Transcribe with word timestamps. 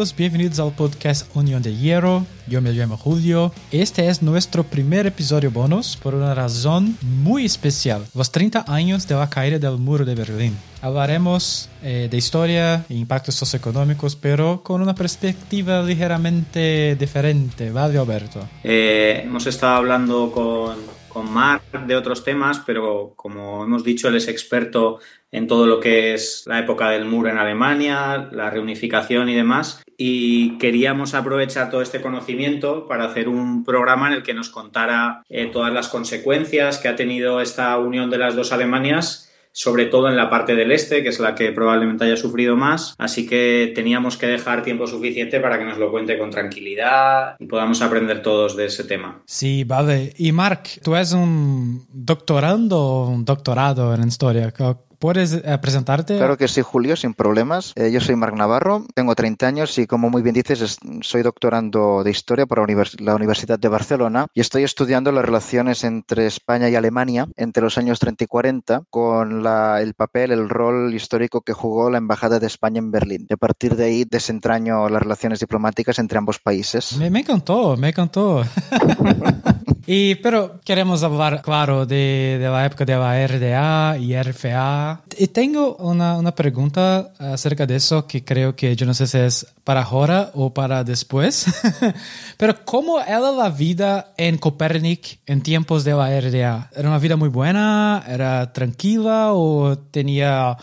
bienvenidos 0.00 0.58
al 0.60 0.72
podcast 0.72 1.28
Unión 1.36 1.60
de 1.60 1.76
Hierro. 1.76 2.24
Yo 2.46 2.62
me 2.62 2.72
llamo 2.72 2.96
Julio. 2.96 3.52
Este 3.70 4.08
es 4.08 4.22
nuestro 4.22 4.64
primer 4.64 5.06
episodio 5.06 5.50
bonus 5.50 5.98
por 5.98 6.14
una 6.14 6.34
razón 6.34 6.96
muy 7.02 7.44
especial, 7.44 8.06
los 8.14 8.32
30 8.32 8.64
años 8.66 9.06
de 9.06 9.14
la 9.14 9.28
caída 9.28 9.58
del 9.58 9.76
muro 9.76 10.06
de 10.06 10.14
Berlín. 10.14 10.56
Hablaremos 10.80 11.68
eh, 11.82 12.08
de 12.10 12.16
historia 12.16 12.86
e 12.88 12.94
impactos 12.94 13.34
socioeconómicos, 13.34 14.16
pero 14.16 14.62
con 14.62 14.80
una 14.80 14.94
perspectiva 14.94 15.82
ligeramente 15.82 16.96
diferente, 16.98 17.70
¿vale, 17.70 17.98
Alberto? 17.98 18.48
Eh, 18.64 19.20
hemos 19.24 19.46
estado 19.46 19.76
hablando 19.76 20.32
con, 20.32 20.78
con 21.12 21.30
Mark 21.32 21.62
de 21.86 21.96
otros 21.96 22.24
temas, 22.24 22.62
pero 22.64 23.12
como 23.16 23.64
hemos 23.64 23.84
dicho, 23.84 24.08
él 24.08 24.16
es 24.16 24.28
experto 24.28 25.00
en 25.32 25.46
todo 25.46 25.66
lo 25.66 25.78
que 25.78 26.14
es 26.14 26.44
la 26.46 26.58
época 26.58 26.90
del 26.90 27.04
muro 27.04 27.28
en 27.28 27.38
Alemania, 27.38 28.28
la 28.32 28.50
reunificación 28.50 29.28
y 29.28 29.34
demás. 29.34 29.82
Y 29.96 30.58
queríamos 30.58 31.14
aprovechar 31.14 31.70
todo 31.70 31.82
este 31.82 32.00
conocimiento 32.00 32.86
para 32.88 33.04
hacer 33.04 33.28
un 33.28 33.64
programa 33.64 34.08
en 34.08 34.14
el 34.14 34.22
que 34.22 34.34
nos 34.34 34.48
contara 34.48 35.22
eh, 35.28 35.46
todas 35.52 35.72
las 35.72 35.88
consecuencias 35.88 36.78
que 36.78 36.88
ha 36.88 36.96
tenido 36.96 37.40
esta 37.40 37.78
unión 37.78 38.10
de 38.10 38.18
las 38.18 38.34
dos 38.34 38.52
Alemanias 38.52 39.29
sobre 39.52 39.86
todo 39.86 40.08
en 40.08 40.16
la 40.16 40.30
parte 40.30 40.54
del 40.54 40.72
este, 40.72 41.02
que 41.02 41.08
es 41.08 41.20
la 41.20 41.34
que 41.34 41.52
probablemente 41.52 42.04
haya 42.04 42.16
sufrido 42.16 42.56
más. 42.56 42.94
Así 42.98 43.26
que 43.26 43.72
teníamos 43.74 44.16
que 44.16 44.26
dejar 44.26 44.62
tiempo 44.62 44.86
suficiente 44.86 45.40
para 45.40 45.58
que 45.58 45.64
nos 45.64 45.78
lo 45.78 45.90
cuente 45.90 46.18
con 46.18 46.30
tranquilidad 46.30 47.36
y 47.38 47.46
podamos 47.46 47.82
aprender 47.82 48.22
todos 48.22 48.56
de 48.56 48.66
ese 48.66 48.84
tema. 48.84 49.22
Sí, 49.26 49.64
vale. 49.64 50.12
Y 50.16 50.32
Mark, 50.32 50.62
tú 50.82 50.94
eres 50.94 51.12
un 51.12 51.86
doctorando 51.92 52.78
o 52.78 53.08
un 53.08 53.24
doctorado 53.24 53.94
en 53.94 54.08
historia. 54.08 54.52
¿Puedes 55.00 55.32
eh, 55.32 55.58
presentarte? 55.62 56.18
Claro 56.18 56.36
que 56.36 56.46
sí, 56.46 56.60
Julio, 56.60 56.94
sin 56.94 57.14
problemas. 57.14 57.72
Eh, 57.74 57.90
yo 57.90 58.02
soy 58.02 58.16
Marc 58.16 58.34
Navarro, 58.36 58.84
tengo 58.94 59.14
30 59.14 59.46
años 59.46 59.78
y 59.78 59.86
como 59.86 60.10
muy 60.10 60.20
bien 60.20 60.34
dices, 60.34 60.76
soy 61.00 61.22
doctorando 61.22 62.04
de 62.04 62.10
Historia 62.10 62.44
por 62.44 62.58
la 63.00 63.14
Universidad 63.14 63.58
de 63.58 63.68
Barcelona 63.68 64.26
y 64.34 64.42
estoy 64.42 64.62
estudiando 64.62 65.10
las 65.10 65.24
relaciones 65.24 65.84
entre 65.84 66.26
España 66.26 66.68
y 66.68 66.74
Alemania 66.74 67.26
entre 67.36 67.62
los 67.62 67.78
años 67.78 67.98
30 67.98 68.24
y 68.24 68.26
40 68.26 68.82
con 68.90 69.46
el 69.46 69.94
papel, 69.94 70.32
el 70.32 70.50
rol 70.50 70.92
histórico 70.92 71.40
que 71.40 71.54
jugó 71.54 71.88
la 71.88 71.96
Embajada 71.96 72.38
de 72.38 72.46
España 72.46 72.78
en 72.78 72.90
Berlín. 72.90 73.26
Y 73.30 73.32
a 73.32 73.38
partir 73.38 73.76
de 73.76 73.84
ahí 73.84 74.04
desentraño 74.04 74.90
las 74.90 75.00
relaciones 75.00 75.40
diplomáticas 75.40 75.98
entre 75.98 76.18
ambos 76.18 76.38
países. 76.40 76.98
Me, 76.98 77.08
me 77.08 77.20
encantó, 77.20 77.74
me 77.78 77.88
encantó. 77.88 78.44
Y, 79.86 80.16
pero 80.16 80.60
queremos 80.64 81.02
hablar, 81.02 81.42
claro, 81.42 81.86
de, 81.86 82.38
de, 82.40 82.48
la 82.48 82.66
época 82.66 82.84
de 82.84 82.96
la 82.96 83.26
RDA 83.26 83.98
y 83.98 84.20
RFA. 84.20 85.02
Y 85.18 85.28
tengo 85.28 85.76
una, 85.76 86.16
una, 86.16 86.34
pregunta 86.34 87.12
acerca 87.18 87.66
de 87.66 87.76
eso 87.76 88.06
que 88.06 88.24
creo 88.24 88.54
que 88.54 88.76
yo 88.76 88.86
no 88.86 88.94
sé 88.94 89.06
si 89.06 89.18
es 89.18 89.46
para 89.64 89.82
ahora 89.82 90.30
o 90.34 90.52
para 90.52 90.84
después. 90.84 91.46
pero 92.36 92.64
¿cómo 92.64 93.00
era 93.00 93.30
la 93.30 93.50
vida 93.50 94.12
en 94.16 94.38
Copernic 94.38 95.20
en 95.26 95.42
tiempos 95.42 95.84
de 95.84 95.94
la 95.94 96.20
RDA? 96.20 96.70
¿Era 96.74 96.88
una 96.88 96.98
vida 96.98 97.16
muy 97.16 97.28
buena? 97.28 98.02
¿Era 98.06 98.52
tranquila 98.52 99.32
o 99.32 99.76
tenía 99.78 100.56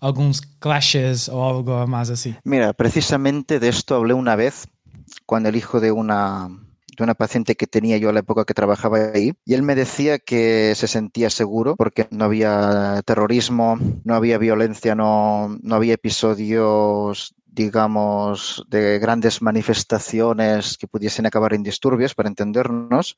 algunos 0.00 0.42
clashes 0.42 1.28
o 1.28 1.48
algo 1.48 1.86
más 1.86 2.10
así? 2.10 2.34
Mira, 2.44 2.72
precisamente 2.72 3.58
de 3.58 3.68
esto 3.68 3.94
hablé 3.94 4.14
una 4.14 4.36
vez 4.36 4.68
cuando 5.26 5.48
el 5.48 5.56
hijo 5.56 5.80
de 5.80 5.92
una 5.92 6.50
de 6.96 7.04
una 7.04 7.14
paciente 7.14 7.56
que 7.56 7.66
tenía 7.66 7.98
yo 7.98 8.08
a 8.08 8.12
la 8.12 8.20
época 8.20 8.44
que 8.44 8.54
trabajaba 8.54 8.98
ahí, 9.14 9.32
y 9.44 9.54
él 9.54 9.62
me 9.62 9.74
decía 9.74 10.18
que 10.18 10.74
se 10.74 10.86
sentía 10.86 11.30
seguro 11.30 11.76
porque 11.76 12.06
no 12.10 12.24
había 12.24 13.02
terrorismo, 13.04 13.78
no 14.04 14.14
había 14.14 14.38
violencia, 14.38 14.94
no, 14.94 15.58
no 15.62 15.74
había 15.74 15.94
episodios 15.94 17.34
digamos, 17.54 18.64
de 18.68 18.98
grandes 18.98 19.40
manifestaciones 19.40 20.76
que 20.76 20.88
pudiesen 20.88 21.26
acabar 21.26 21.54
en 21.54 21.62
disturbios, 21.62 22.14
para 22.14 22.28
entendernos, 22.28 23.16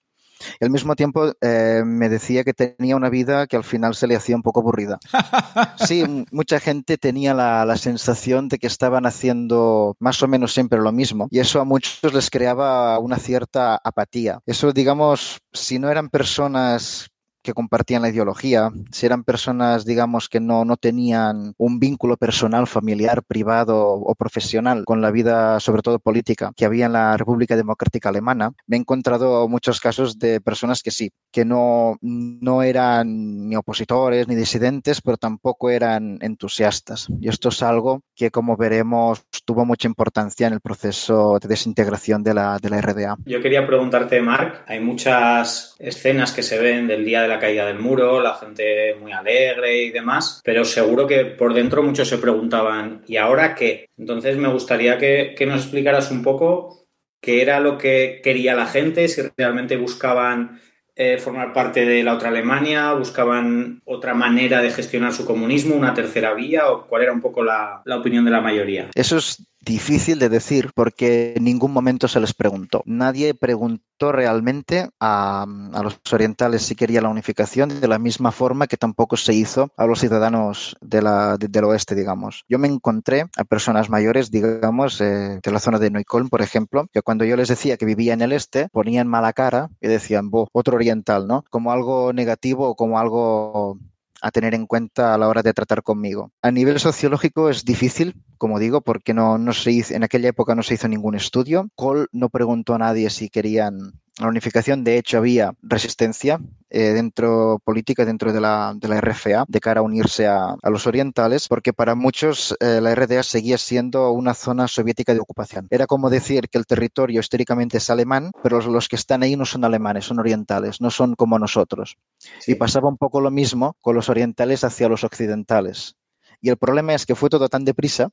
y 0.60 0.64
al 0.64 0.70
mismo 0.70 0.94
tiempo 0.94 1.32
eh, 1.40 1.82
me 1.84 2.08
decía 2.08 2.44
que 2.44 2.54
tenía 2.54 2.96
una 2.96 3.10
vida 3.10 3.46
que 3.46 3.56
al 3.56 3.64
final 3.64 3.94
se 3.94 4.06
le 4.06 4.16
hacía 4.16 4.36
un 4.36 4.42
poco 4.42 4.60
aburrida. 4.60 4.98
Sí, 5.86 6.04
mucha 6.32 6.58
gente 6.58 6.98
tenía 6.98 7.34
la, 7.34 7.64
la, 7.64 7.76
sensación 7.76 8.48
de 8.48 8.58
que 8.58 8.66
estaban 8.66 9.06
haciendo 9.06 9.94
más 10.00 10.22
o 10.22 10.28
menos 10.28 10.52
siempre 10.52 10.80
lo 10.80 10.90
mismo 10.90 11.28
y 11.30 11.38
eso 11.38 11.60
a 11.60 11.64
muchos 11.64 12.12
les 12.12 12.30
creaba 12.30 12.98
una 12.98 13.18
cierta 13.18 13.76
apatía. 13.76 14.40
Eso, 14.46 14.72
digamos, 14.72 15.38
si 15.52 15.78
no 15.78 15.90
eran 15.90 16.08
personas 16.08 17.10
que 17.46 17.54
compartían 17.54 18.02
la 18.02 18.08
ideología, 18.08 18.72
si 18.90 19.06
eran 19.06 19.22
personas, 19.22 19.84
digamos, 19.84 20.28
que 20.28 20.40
no, 20.40 20.64
no 20.64 20.76
tenían 20.76 21.54
un 21.56 21.78
vínculo 21.78 22.16
personal, 22.16 22.66
familiar, 22.66 23.22
privado 23.22 23.92
o 23.92 24.14
profesional 24.16 24.84
con 24.84 25.00
la 25.00 25.12
vida, 25.12 25.60
sobre 25.60 25.82
todo 25.82 26.00
política, 26.00 26.52
que 26.56 26.64
había 26.64 26.86
en 26.86 26.94
la 26.94 27.16
República 27.16 27.54
Democrática 27.54 28.08
Alemana, 28.08 28.50
me 28.66 28.76
he 28.76 28.80
encontrado 28.80 29.48
muchos 29.48 29.80
casos 29.80 30.18
de 30.18 30.40
personas 30.40 30.82
que 30.82 30.90
sí, 30.90 31.12
que 31.30 31.44
no, 31.44 31.98
no 32.00 32.64
eran 32.64 33.48
ni 33.48 33.54
opositores 33.54 34.26
ni 34.26 34.34
disidentes, 34.34 35.00
pero 35.00 35.16
tampoco 35.16 35.70
eran 35.70 36.18
entusiastas. 36.22 37.06
Y 37.20 37.28
esto 37.28 37.50
es 37.50 37.62
algo 37.62 38.02
que, 38.16 38.32
como 38.32 38.56
veremos, 38.56 39.22
tuvo 39.44 39.64
mucha 39.64 39.86
importancia 39.86 40.48
en 40.48 40.54
el 40.54 40.60
proceso 40.60 41.38
de 41.40 41.46
desintegración 41.46 42.24
de 42.24 42.34
la, 42.34 42.58
de 42.58 42.70
la 42.70 42.80
RDA. 42.80 43.16
Yo 43.24 43.40
quería 43.40 43.64
preguntarte, 43.64 44.20
Marc, 44.20 44.64
hay 44.66 44.80
muchas 44.80 45.76
escenas 45.78 46.32
que 46.32 46.42
se 46.42 46.58
ven 46.58 46.88
del 46.88 47.04
día 47.04 47.22
de 47.22 47.28
la 47.28 47.35
caída 47.38 47.66
del 47.66 47.78
muro, 47.78 48.20
la 48.20 48.34
gente 48.34 48.94
muy 49.00 49.12
alegre 49.12 49.84
y 49.84 49.90
demás, 49.90 50.40
pero 50.44 50.64
seguro 50.64 51.06
que 51.06 51.24
por 51.24 51.54
dentro 51.54 51.82
muchos 51.82 52.08
se 52.08 52.18
preguntaban, 52.18 53.02
¿y 53.06 53.16
ahora 53.16 53.54
qué? 53.54 53.88
Entonces 53.96 54.36
me 54.36 54.48
gustaría 54.48 54.98
que, 54.98 55.34
que 55.36 55.46
nos 55.46 55.62
explicaras 55.62 56.10
un 56.10 56.22
poco 56.22 56.86
qué 57.20 57.42
era 57.42 57.60
lo 57.60 57.78
que 57.78 58.20
quería 58.22 58.54
la 58.54 58.66
gente, 58.66 59.08
si 59.08 59.22
realmente 59.36 59.76
buscaban 59.76 60.60
eh, 60.98 61.18
formar 61.18 61.52
parte 61.52 61.84
de 61.84 62.02
la 62.02 62.14
otra 62.14 62.30
Alemania, 62.30 62.94
buscaban 62.94 63.82
otra 63.84 64.14
manera 64.14 64.62
de 64.62 64.70
gestionar 64.70 65.12
su 65.12 65.26
comunismo, 65.26 65.74
una 65.74 65.92
tercera 65.92 66.32
vía, 66.32 66.70
o 66.70 66.86
cuál 66.86 67.02
era 67.02 67.12
un 67.12 67.20
poco 67.20 67.44
la, 67.44 67.82
la 67.84 67.98
opinión 67.98 68.24
de 68.24 68.30
la 68.30 68.40
mayoría. 68.40 68.88
Eso 68.94 69.18
es 69.18 69.44
difícil 69.66 70.20
de 70.20 70.28
decir 70.28 70.70
porque 70.74 71.34
en 71.36 71.44
ningún 71.44 71.72
momento 71.72 72.06
se 72.06 72.20
les 72.20 72.32
preguntó. 72.32 72.82
Nadie 72.86 73.34
preguntó 73.34 74.12
realmente 74.12 74.88
a, 75.00 75.42
a, 75.42 75.82
los 75.82 76.00
orientales 76.12 76.62
si 76.62 76.76
quería 76.76 77.02
la 77.02 77.08
unificación 77.08 77.80
de 77.80 77.88
la 77.88 77.98
misma 77.98 78.30
forma 78.30 78.68
que 78.68 78.76
tampoco 78.76 79.16
se 79.16 79.34
hizo 79.34 79.72
a 79.76 79.86
los 79.86 79.98
ciudadanos 79.98 80.76
de 80.80 81.02
la, 81.02 81.36
de, 81.36 81.48
del 81.48 81.64
oeste, 81.64 81.96
digamos. 81.96 82.44
Yo 82.48 82.58
me 82.58 82.68
encontré 82.68 83.26
a 83.36 83.44
personas 83.44 83.90
mayores, 83.90 84.30
digamos, 84.30 85.00
eh, 85.00 85.40
de 85.42 85.50
la 85.50 85.58
zona 85.58 85.80
de 85.80 85.90
Neukölln, 85.90 86.28
por 86.28 86.42
ejemplo, 86.42 86.86
que 86.92 87.02
cuando 87.02 87.24
yo 87.24 87.36
les 87.36 87.48
decía 87.48 87.76
que 87.76 87.86
vivía 87.86 88.14
en 88.14 88.22
el 88.22 88.32
este, 88.32 88.68
ponían 88.68 89.08
mala 89.08 89.32
cara 89.32 89.68
y 89.80 89.88
decían, 89.88 90.30
Bo, 90.30 90.48
otro 90.52 90.76
oriental, 90.76 91.26
¿no? 91.26 91.44
Como 91.50 91.72
algo 91.72 92.12
negativo 92.12 92.68
o 92.68 92.76
como 92.76 93.00
algo 93.00 93.78
a 94.20 94.30
tener 94.30 94.54
en 94.54 94.66
cuenta 94.66 95.14
a 95.14 95.18
la 95.18 95.28
hora 95.28 95.42
de 95.42 95.52
tratar 95.52 95.82
conmigo. 95.82 96.32
A 96.42 96.50
nivel 96.50 96.80
sociológico 96.80 97.50
es 97.50 97.64
difícil, 97.64 98.14
como 98.38 98.58
digo, 98.58 98.80
porque 98.80 99.14
no, 99.14 99.38
no 99.38 99.52
se 99.52 99.72
hizo, 99.72 99.94
en 99.94 100.04
aquella 100.04 100.28
época 100.28 100.54
no 100.54 100.62
se 100.62 100.74
hizo 100.74 100.88
ningún 100.88 101.14
estudio. 101.14 101.68
Cole 101.74 102.06
no 102.12 102.28
preguntó 102.28 102.74
a 102.74 102.78
nadie 102.78 103.10
si 103.10 103.28
querían 103.28 104.00
la 104.18 104.28
unificación, 104.28 104.82
de 104.82 104.96
hecho, 104.96 105.18
había 105.18 105.52
resistencia 105.62 106.40
eh, 106.70 106.92
dentro 106.92 107.60
política, 107.62 108.04
dentro 108.04 108.32
de 108.32 108.40
la, 108.40 108.72
de 108.74 108.88
la 108.88 109.00
RFA, 109.00 109.44
de 109.46 109.60
cara 109.60 109.80
a 109.80 109.82
unirse 109.82 110.26
a, 110.26 110.56
a 110.60 110.70
los 110.70 110.86
orientales, 110.86 111.48
porque 111.48 111.72
para 111.74 111.94
muchos 111.94 112.56
eh, 112.60 112.80
la 112.80 112.94
RDA 112.94 113.22
seguía 113.22 113.58
siendo 113.58 114.10
una 114.12 114.32
zona 114.32 114.68
soviética 114.68 115.12
de 115.12 115.20
ocupación. 115.20 115.66
Era 115.70 115.86
como 115.86 116.08
decir 116.08 116.48
que 116.48 116.58
el 116.58 116.66
territorio 116.66 117.20
históricamente 117.20 117.76
es 117.76 117.90
alemán, 117.90 118.30
pero 118.42 118.56
los, 118.56 118.66
los 118.66 118.88
que 118.88 118.96
están 118.96 119.22
ahí 119.22 119.36
no 119.36 119.44
son 119.44 119.64
alemanes, 119.64 120.06
son 120.06 120.18
orientales, 120.18 120.80
no 120.80 120.90
son 120.90 121.14
como 121.14 121.38
nosotros. 121.38 121.98
Sí. 122.38 122.52
Y 122.52 122.54
pasaba 122.54 122.88
un 122.88 122.96
poco 122.96 123.20
lo 123.20 123.30
mismo 123.30 123.76
con 123.82 123.94
los 123.94 124.08
orientales 124.08 124.64
hacia 124.64 124.88
los 124.88 125.04
occidentales. 125.04 125.96
Y 126.40 126.48
el 126.48 126.56
problema 126.56 126.94
es 126.94 127.06
que 127.06 127.14
fue 127.14 127.28
todo 127.28 127.48
tan 127.48 127.64
deprisa 127.64 128.10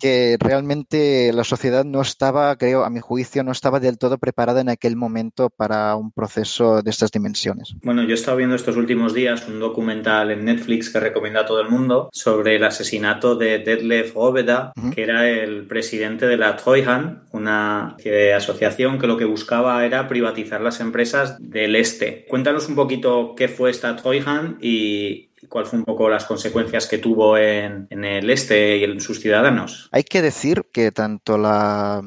que 0.00 0.36
realmente 0.38 1.32
la 1.32 1.44
sociedad 1.44 1.84
no 1.84 2.00
estaba, 2.00 2.56
creo, 2.56 2.84
a 2.84 2.90
mi 2.90 3.00
juicio, 3.00 3.42
no 3.42 3.52
estaba 3.52 3.80
del 3.80 3.98
todo 3.98 4.18
preparada 4.18 4.60
en 4.60 4.68
aquel 4.68 4.96
momento 4.96 5.50
para 5.50 5.96
un 5.96 6.12
proceso 6.12 6.82
de 6.82 6.90
estas 6.90 7.10
dimensiones. 7.10 7.74
Bueno, 7.82 8.02
yo 8.02 8.10
he 8.10 8.14
estado 8.14 8.36
viendo 8.36 8.56
estos 8.56 8.76
últimos 8.76 9.14
días 9.14 9.46
un 9.48 9.60
documental 9.60 10.30
en 10.30 10.44
Netflix 10.44 10.90
que 10.90 11.00
recomienda 11.00 11.40
a 11.40 11.46
todo 11.46 11.60
el 11.60 11.68
mundo 11.68 12.08
sobre 12.12 12.56
el 12.56 12.64
asesinato 12.64 13.36
de 13.36 13.58
Detlef 13.58 14.16
uh 14.16 14.32
-huh. 14.32 14.94
que 14.94 15.02
era 15.02 15.28
el 15.28 15.66
presidente 15.66 16.26
de 16.26 16.36
la 16.36 16.56
Treuhand, 16.56 17.24
una 17.32 17.96
asociación 18.36 18.98
que 18.98 19.06
lo 19.06 19.16
que 19.16 19.24
buscaba 19.24 19.84
era 19.84 20.08
privatizar 20.08 20.60
las 20.60 20.80
empresas 20.80 21.36
del 21.38 21.76
este. 21.76 22.24
Cuéntanos 22.28 22.68
un 22.68 22.74
poquito 22.74 23.34
qué 23.36 23.48
fue 23.48 23.70
esta 23.70 23.96
Treuhand 23.96 24.62
y, 24.62 25.30
cuál 25.54 25.66
fue 25.66 25.78
un 25.78 25.84
poco 25.84 26.08
las 26.08 26.24
consecuencias 26.24 26.88
que 26.88 26.98
tuvo 26.98 27.38
en, 27.38 27.86
en, 27.88 28.04
el 28.04 28.28
este 28.28 28.78
y 28.78 28.82
en 28.82 29.00
sus 29.00 29.20
ciudadanos. 29.20 29.88
Hay 29.92 30.02
que 30.02 30.20
decir 30.20 30.64
que 30.72 30.90
tanto 30.90 31.38
la 31.38 32.02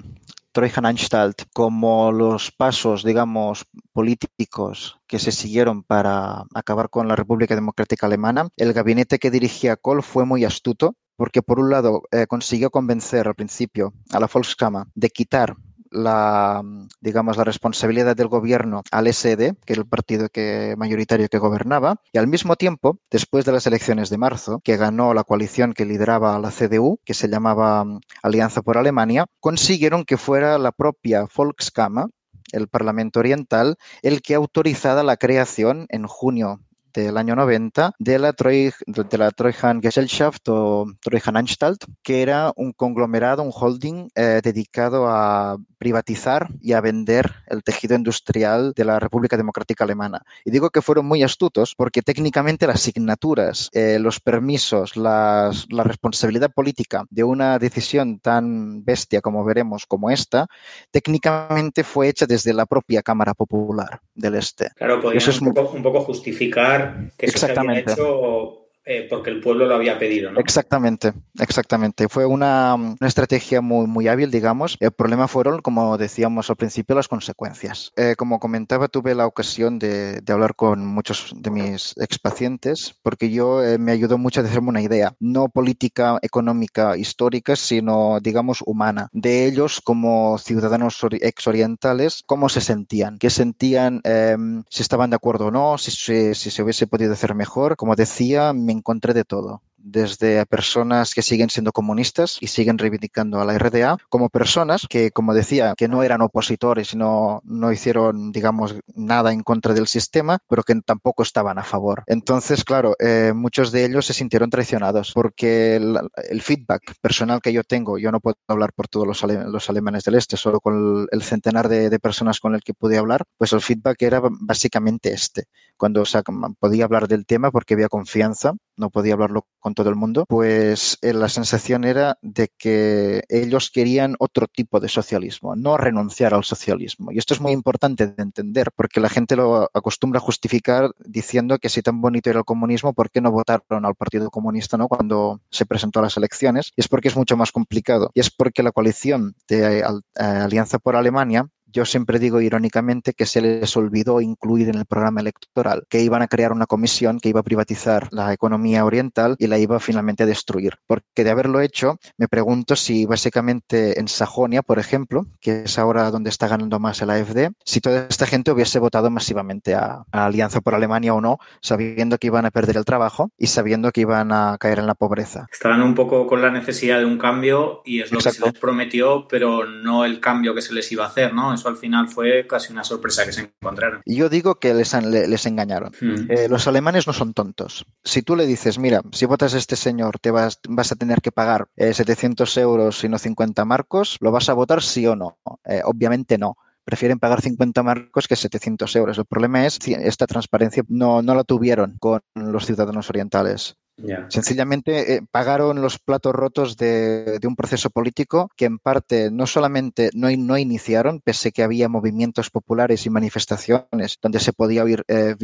Treuhandanstalt 0.52 1.44
como 1.54 2.12
los 2.12 2.52
pasos, 2.52 3.06
digamos, 3.06 3.66
políticos 3.94 5.00
que 5.08 5.18
se 5.18 5.32
siguieron 5.32 5.84
para 5.84 6.44
acabar 6.54 6.90
con 6.90 7.08
la 7.08 7.16
República 7.16 7.56
Democrática 7.56 8.08
Alemana, 8.08 8.50
el 8.58 8.74
gabinete 8.74 9.18
que 9.18 9.32
dirigía 9.32 9.78
Kohl 9.78 10.04
fue 10.04 10.26
muy 10.26 10.44
astuto 10.44 10.98
porque 11.16 11.42
por 11.42 11.62
un 11.62 11.70
lado 11.70 12.02
eh, 12.12 12.28
consiguió 12.28 12.70
convencer 12.70 13.30
al 13.30 13.36
principio 13.36 13.94
a 14.12 14.20
la 14.20 14.28
Volkskammer 14.28 14.88
de 14.94 15.10
quitar 15.10 15.56
la, 15.98 16.64
digamos, 17.02 17.38
la 17.38 17.44
responsabilidad 17.44 18.16
del 18.16 18.28
gobierno 18.28 18.84
al 18.92 19.12
SD, 19.12 19.56
que 19.66 19.74
era 19.74 19.82
el 19.82 19.88
partido 19.88 20.30
que, 20.30 20.76
mayoritario 20.78 21.28
que 21.28 21.38
gobernaba, 21.38 22.02
y 22.14 22.18
al 22.18 22.28
mismo 22.28 22.56
tiempo, 22.56 23.00
después 23.12 23.46
de 23.46 23.52
las 23.52 23.68
elecciones 23.68 24.10
de 24.10 24.18
marzo, 24.18 24.62
que 24.64 24.78
ganó 24.78 25.14
la 25.14 25.24
coalición 25.24 25.74
que 25.74 25.86
lideraba 25.86 26.40
la 26.40 26.52
CDU, 26.52 27.00
que 27.04 27.14
se 27.14 27.28
llamaba 27.28 27.84
mm, 27.84 28.00
Alianza 28.24 28.62
por 28.62 28.78
Alemania, 28.78 29.26
consiguieron 29.40 30.06
que 30.06 30.18
fuera 30.18 30.58
la 30.58 30.72
propia 30.72 31.26
Volkskammer, 31.36 32.08
el 32.52 32.68
Parlamento 32.68 33.20
Oriental, 33.20 33.78
el 34.02 34.22
que 34.22 34.36
autorizara 34.36 35.04
la 35.04 35.18
creación 35.18 35.86
en 35.90 36.08
junio 36.08 36.62
del 36.94 37.18
año 37.18 37.36
90 37.36 37.94
de 37.98 38.20
la, 38.20 38.34
Troi, 38.34 38.72
de 38.86 39.18
la 39.18 39.32
Treuhan 39.32 39.82
Gesellschaft 39.82 40.48
o 40.50 40.86
Treuhan 41.02 41.38
Anstalt, 41.38 41.84
que 42.04 42.22
era 42.22 42.52
un 42.56 42.74
conglomerado, 42.74 43.44
un 43.44 43.52
holding 43.54 44.10
eh, 44.16 44.42
dedicado 44.44 45.08
a 45.08 45.58
privatizar 45.78 46.50
y 46.60 46.74
a 46.74 46.82
vender 46.82 47.32
el 47.48 47.64
tejido 47.64 47.96
industrial 47.96 48.74
de 48.76 48.86
la 48.86 49.00
República 49.00 49.38
Democrática 49.38 49.84
Alemana. 49.84 50.24
Y 50.44 50.52
digo 50.52 50.70
que 50.70 50.82
fueron 50.82 51.06
muy 51.06 51.24
astutos 51.24 51.76
porque 51.76 52.02
técnicamente 52.02 52.68
las 52.68 52.78
asignaturas, 52.78 53.70
eh, 53.74 54.00
los 54.00 54.20
permisos, 54.20 54.98
las, 54.98 55.66
la 55.70 55.84
responsabilidad 55.84 56.52
política 56.52 57.06
de 57.10 57.24
una 57.24 57.60
decisión 57.60 58.20
tan 58.20 58.84
bestia 58.84 59.22
como 59.22 59.44
veremos 59.44 59.86
como 59.86 60.10
esta, 60.10 60.48
técnicamente 60.92 61.84
fue 61.84 62.10
hecha 62.10 62.26
desde 62.26 62.54
la 62.54 62.66
propia 62.66 63.02
Cámara 63.02 63.34
Popular 63.34 64.02
del 64.16 64.36
Este. 64.36 64.70
Claro, 64.76 65.02
podríamos 65.02 65.28
es 65.28 65.42
un, 65.42 65.54
poco, 65.54 65.76
un 65.76 65.84
poco 65.84 66.02
justificar 66.02 66.77
que 67.18 67.26
eso 67.26 67.36
Exactamente. 67.36 67.94
se 67.96 68.02
había 68.02 68.12
hecho 68.14 68.67
eh, 68.90 69.06
porque 69.10 69.30
el 69.30 69.42
pueblo 69.42 69.66
lo 69.66 69.76
había 69.76 70.00
pedido, 70.00 70.32
¿no? 70.32 70.40
Exactamente, 70.40 71.12
exactamente. 71.40 72.08
Fue 72.08 72.26
una, 72.26 72.74
una, 72.76 72.96
estrategia 73.02 73.60
muy, 73.60 73.86
muy 73.86 74.08
hábil, 74.08 74.32
digamos. 74.32 74.78
El 74.80 74.92
problema 74.92 75.28
fueron, 75.28 75.62
como 75.62 75.98
decíamos 75.98 76.50
al 76.50 76.56
principio, 76.56 76.96
las 76.96 77.10
consecuencias. 77.10 77.92
Eh, 77.98 78.16
como 78.18 78.40
comentaba, 78.40 78.88
tuve 78.88 79.14
la 79.14 79.28
ocasión 79.28 79.78
de, 79.78 80.22
de, 80.22 80.34
hablar 80.34 80.56
con 80.56 80.86
muchos 80.86 81.34
de 81.36 81.52
mis 81.52 81.96
expacientes, 81.98 82.96
porque 83.04 83.30
yo 83.30 83.62
eh, 83.62 83.78
me 83.78 83.92
ayudó 83.92 84.18
mucho 84.18 84.40
a 84.40 84.46
hacerme 84.46 84.70
una 84.70 84.82
idea, 84.82 85.14
no 85.20 85.50
política, 85.50 86.18
económica, 86.22 86.96
histórica, 86.96 87.58
sino, 87.58 88.20
digamos, 88.22 88.64
humana, 88.66 89.10
de 89.12 89.48
ellos 89.48 89.82
como 89.84 90.38
ciudadanos 90.38 90.98
exorientales, 91.20 92.24
cómo 92.26 92.48
se 92.48 92.62
sentían, 92.62 93.18
qué 93.18 93.30
sentían, 93.30 94.00
em, 94.06 94.64
si 94.70 94.82
estaban 94.82 95.10
de 95.10 95.18
acuerdo 95.18 95.48
o 95.48 95.52
no, 95.52 95.78
si, 95.78 95.92
si, 95.92 96.34
si 96.36 96.52
se 96.52 96.64
hubiese 96.64 96.88
podido 96.88 97.12
hacer 97.12 97.36
mejor. 97.36 97.76
Como 97.76 97.98
decía, 97.98 98.54
me 98.54 98.77
encontré 98.78 99.14
de 99.14 99.24
todo 99.24 99.62
desde 99.78 100.46
personas 100.46 101.14
que 101.14 101.22
siguen 101.22 101.50
siendo 101.50 101.72
comunistas 101.72 102.38
y 102.42 102.48
siguen 102.48 102.78
reivindicando 102.78 103.40
a 103.40 103.46
la 103.46 103.58
RDA, 103.58 103.98
como 104.10 104.30
personas 104.30 104.86
que, 104.90 105.12
como 105.12 105.34
decía, 105.34 105.74
que 105.78 105.88
no 105.88 106.04
eran 106.04 106.22
opositores 106.22 106.96
no, 106.96 107.42
no 107.46 107.72
hicieron, 107.72 108.32
digamos, 108.32 108.76
nada 108.96 109.32
en 109.32 109.44
contra 109.44 109.74
del 109.74 109.88
sistema, 109.88 110.40
pero 110.50 110.64
que 110.64 110.76
tampoco 110.86 111.24
estaban 111.24 111.58
a 111.58 111.64
favor. 111.64 112.04
Entonces, 112.08 112.64
claro, 112.64 112.96
eh, 113.00 113.34
muchos 113.34 113.72
de 113.72 113.86
ellos 113.86 114.06
se 114.06 114.14
sintieron 114.14 114.50
traicionados 114.50 115.12
porque 115.14 115.76
el, 115.76 115.98
el, 116.30 116.42
feedback 116.42 116.96
personal 117.02 117.42
que 117.42 117.54
yo 117.54 117.64
tengo, 117.64 117.98
yo 117.98 118.12
no 118.12 118.20
puedo 118.20 118.38
hablar 118.48 118.74
por 118.74 118.88
todos 118.88 119.08
los, 119.08 119.24
ale 119.24 119.46
los 119.46 119.70
alemanes 119.70 120.04
del 120.04 120.16
este, 120.16 120.38
solo 120.38 120.60
con 120.60 120.76
el, 120.76 121.08
el 121.12 121.24
centenar 121.24 121.70
de, 121.70 121.90
de, 121.90 122.00
personas 122.00 122.40
con 122.40 122.56
el 122.56 122.62
que 122.62 122.74
pude 122.74 122.98
hablar, 122.98 123.24
pues 123.38 123.54
el 123.54 123.62
feedback 123.62 124.02
era 124.02 124.22
básicamente 124.24 125.14
este. 125.14 125.46
Cuando 125.78 126.02
o 126.02 126.06
sea, 126.06 126.24
podía 126.60 126.86
hablar 126.86 127.08
del 127.08 127.26
tema 127.26 127.52
porque 127.52 127.74
había 127.74 127.90
confianza, 127.90 128.54
no 128.78 128.90
podía 128.90 129.14
hablarlo 129.14 129.48
con 129.60 129.74
todo 129.74 129.90
el 129.90 129.96
mundo, 129.96 130.26
pues 130.28 130.98
eh, 131.02 131.14
la 131.14 131.30
sensación 131.30 131.84
era 131.84 132.18
de 132.22 132.50
que 132.58 133.24
ellos 133.30 133.72
querían 133.72 134.16
otro 134.20 134.48
tipo 134.48 134.80
de 134.80 134.88
socialismo, 134.90 135.56
no 135.56 135.78
renunciar 135.78 136.34
al 136.34 136.44
socialismo. 136.44 137.12
Y 137.12 137.18
esto 137.18 137.34
es 137.34 137.42
muy 137.42 137.52
importante 137.52 138.08
de 138.08 138.24
entender, 138.24 138.72
porque 138.76 139.00
la 139.00 139.10
gente 139.10 139.36
lo 139.36 139.70
acostumbra 139.74 140.20
a 140.20 140.22
justificar 140.22 140.92
diciendo 141.00 141.58
que 141.60 141.70
si 141.70 141.82
tan 141.82 142.02
bonito 142.02 142.30
era 142.30 142.40
el 142.40 142.46
comunismo, 142.46 142.94
¿por 142.94 143.10
qué 143.10 143.22
no 143.22 143.32
votaron 143.32 143.86
al 143.86 143.96
Partido 143.96 144.30
Comunista 144.30 144.78
¿no? 144.78 144.88
cuando 144.88 145.42
se 145.50 145.66
presentó 145.66 146.00
a 146.00 146.04
las 146.04 146.18
elecciones? 146.18 146.72
Y 146.76 146.82
es 146.82 146.88
porque 146.88 147.08
es 147.08 147.16
mucho 147.16 147.36
más 147.38 147.52
complicado. 147.52 148.12
Y 148.14 148.20
es 148.20 148.30
porque 148.30 148.64
la 148.64 148.72
coalición 148.72 149.36
de 149.48 149.80
eh, 149.80 149.84
Alianza 150.16 150.80
por 150.80 150.96
Alemania 150.96 151.50
yo 151.78 151.86
siempre 151.86 152.18
digo 152.18 152.42
irónicamente 152.42 153.14
que 153.14 153.28
se 153.28 153.40
les 153.40 153.78
olvidó 153.78 154.20
incluir 154.20 154.70
en 154.70 154.80
el 154.80 154.88
programa 154.88 155.22
electoral 155.22 155.84
que 155.88 156.02
iban 156.02 156.24
a 156.24 156.28
crear 156.28 156.52
una 156.52 156.66
comisión 156.66 157.20
que 157.20 157.30
iba 157.30 157.42
a 157.42 157.44
privatizar 157.44 158.08
la 158.10 158.34
economía 158.34 158.84
oriental 158.84 159.36
y 159.38 159.46
la 159.46 159.60
iba 159.60 159.80
finalmente 159.80 160.24
a 160.24 160.26
destruir. 160.26 160.74
Porque 160.88 161.24
de 161.24 161.30
haberlo 161.30 161.62
hecho, 161.62 162.00
me 162.18 162.28
pregunto 162.28 162.76
si 162.76 163.06
básicamente 163.06 164.00
en 164.00 164.08
Sajonia, 164.08 164.64
por 164.64 164.80
ejemplo, 164.80 165.28
que 165.40 165.66
es 165.66 165.78
ahora 165.78 166.10
donde 166.10 166.32
está 166.32 166.48
ganando 166.48 166.80
más 166.80 167.00
el 167.04 167.12
AFD, 167.12 167.52
si 167.64 167.80
toda 167.80 168.08
esta 168.10 168.26
gente 168.26 168.52
hubiese 168.52 168.80
votado 168.80 169.12
masivamente 169.12 169.76
a, 169.76 170.04
a 170.12 170.26
Alianza 170.26 170.62
por 170.62 170.74
Alemania 170.74 171.14
o 171.14 171.22
no, 171.22 171.38
sabiendo 171.62 172.18
que 172.18 172.26
iban 172.26 172.48
a 172.48 172.50
perder 172.50 172.78
el 172.78 172.86
trabajo 172.86 173.30
y 173.38 173.46
sabiendo 173.46 173.92
que 173.92 174.02
iban 174.02 174.32
a 174.32 174.58
caer 174.60 174.80
en 174.80 174.88
la 174.88 174.96
pobreza. 174.96 175.46
Estaban 175.52 175.84
un 175.84 175.94
poco 175.94 176.26
con 176.26 176.42
la 176.42 176.50
necesidad 176.50 176.98
de 176.98 177.06
un 177.06 177.20
cambio 177.20 177.84
y 177.86 178.02
es 178.02 178.12
lo 178.12 178.18
Exacto. 178.18 178.46
que 178.46 178.46
se 178.48 178.52
les 178.54 178.60
prometió, 178.60 179.28
pero 179.30 179.68
no 179.68 180.06
el 180.06 180.20
cambio 180.20 180.56
que 180.56 180.64
se 180.64 180.74
les 180.74 180.92
iba 180.92 181.04
a 181.04 181.10
hacer, 181.10 181.36
¿no? 181.36 181.54
Eso 181.54 181.67
al 181.68 181.78
final 181.78 182.08
fue 182.08 182.48
casi 182.48 182.72
una 182.72 182.84
sorpresa 182.84 183.26
que 183.26 183.32
se 183.32 183.42
encontraron. 183.42 184.02
Yo 184.06 184.30
digo 184.30 184.56
que 184.56 184.74
les, 184.74 184.94
les 184.94 185.46
engañaron. 185.46 185.92
Mm. 186.00 186.32
Eh, 186.32 186.48
los 186.50 186.68
alemanes 186.68 187.08
no 187.08 187.14
son 187.14 187.34
tontos. 187.34 187.86
Si 188.04 188.22
tú 188.22 188.36
le 188.36 188.46
dices, 188.46 188.80
mira, 188.80 189.02
si 189.12 189.26
votas 189.26 189.54
a 189.54 189.58
este 189.58 189.76
señor 189.76 190.20
te 190.20 190.32
vas, 190.32 190.60
vas 190.68 190.92
a 190.92 190.96
tener 190.96 191.22
que 191.22 191.32
pagar 191.32 191.68
eh, 191.76 191.94
700 191.94 192.58
euros 192.58 193.04
y 193.04 193.10
no 193.10 193.18
50 193.18 193.66
marcos, 193.66 194.18
¿lo 194.20 194.32
vas 194.32 194.50
a 194.50 194.54
votar 194.54 194.82
sí 194.82 195.06
o 195.08 195.16
no? 195.16 195.40
Eh, 195.66 195.82
obviamente 195.84 196.38
no 196.38 196.58
prefieren 196.88 197.20
pagar 197.20 197.42
50 197.42 197.84
marcos 197.84 198.30
que 198.30 198.38
700 198.38 198.96
euros. 198.96 199.18
El 199.18 199.26
problema 199.26 199.66
es 199.66 199.78
que 199.78 199.92
esta 199.92 200.26
transparencia 200.26 200.84
no, 200.88 201.22
no 201.22 201.36
la 201.36 201.44
tuvieron 201.44 201.98
con 202.00 202.22
los 202.34 202.66
ciudadanos 202.66 203.10
orientales. 203.10 203.76
Yeah. 203.98 204.28
Sencillamente 204.30 205.16
eh, 205.16 205.22
pagaron 205.32 205.82
los 205.82 205.98
platos 205.98 206.34
rotos 206.34 206.78
de, 206.78 207.40
de, 207.40 207.48
un 207.48 207.56
proceso 207.56 207.90
político 207.90 208.52
que 208.56 208.66
en 208.66 208.78
parte 208.78 209.32
no 209.32 209.48
solamente 209.48 210.12
no, 210.14 210.30
no, 210.38 210.58
iniciaron, 210.58 211.20
pese 211.20 211.52
que 211.52 211.64
había 211.64 211.90
movimientos 211.90 212.52
populares 212.52 213.08
y 213.08 213.10
manifestaciones 213.10 214.20
donde 214.22 214.40
se 214.40 214.54
podía 214.54 214.84
oír 214.84 215.04
eh, 215.08 215.36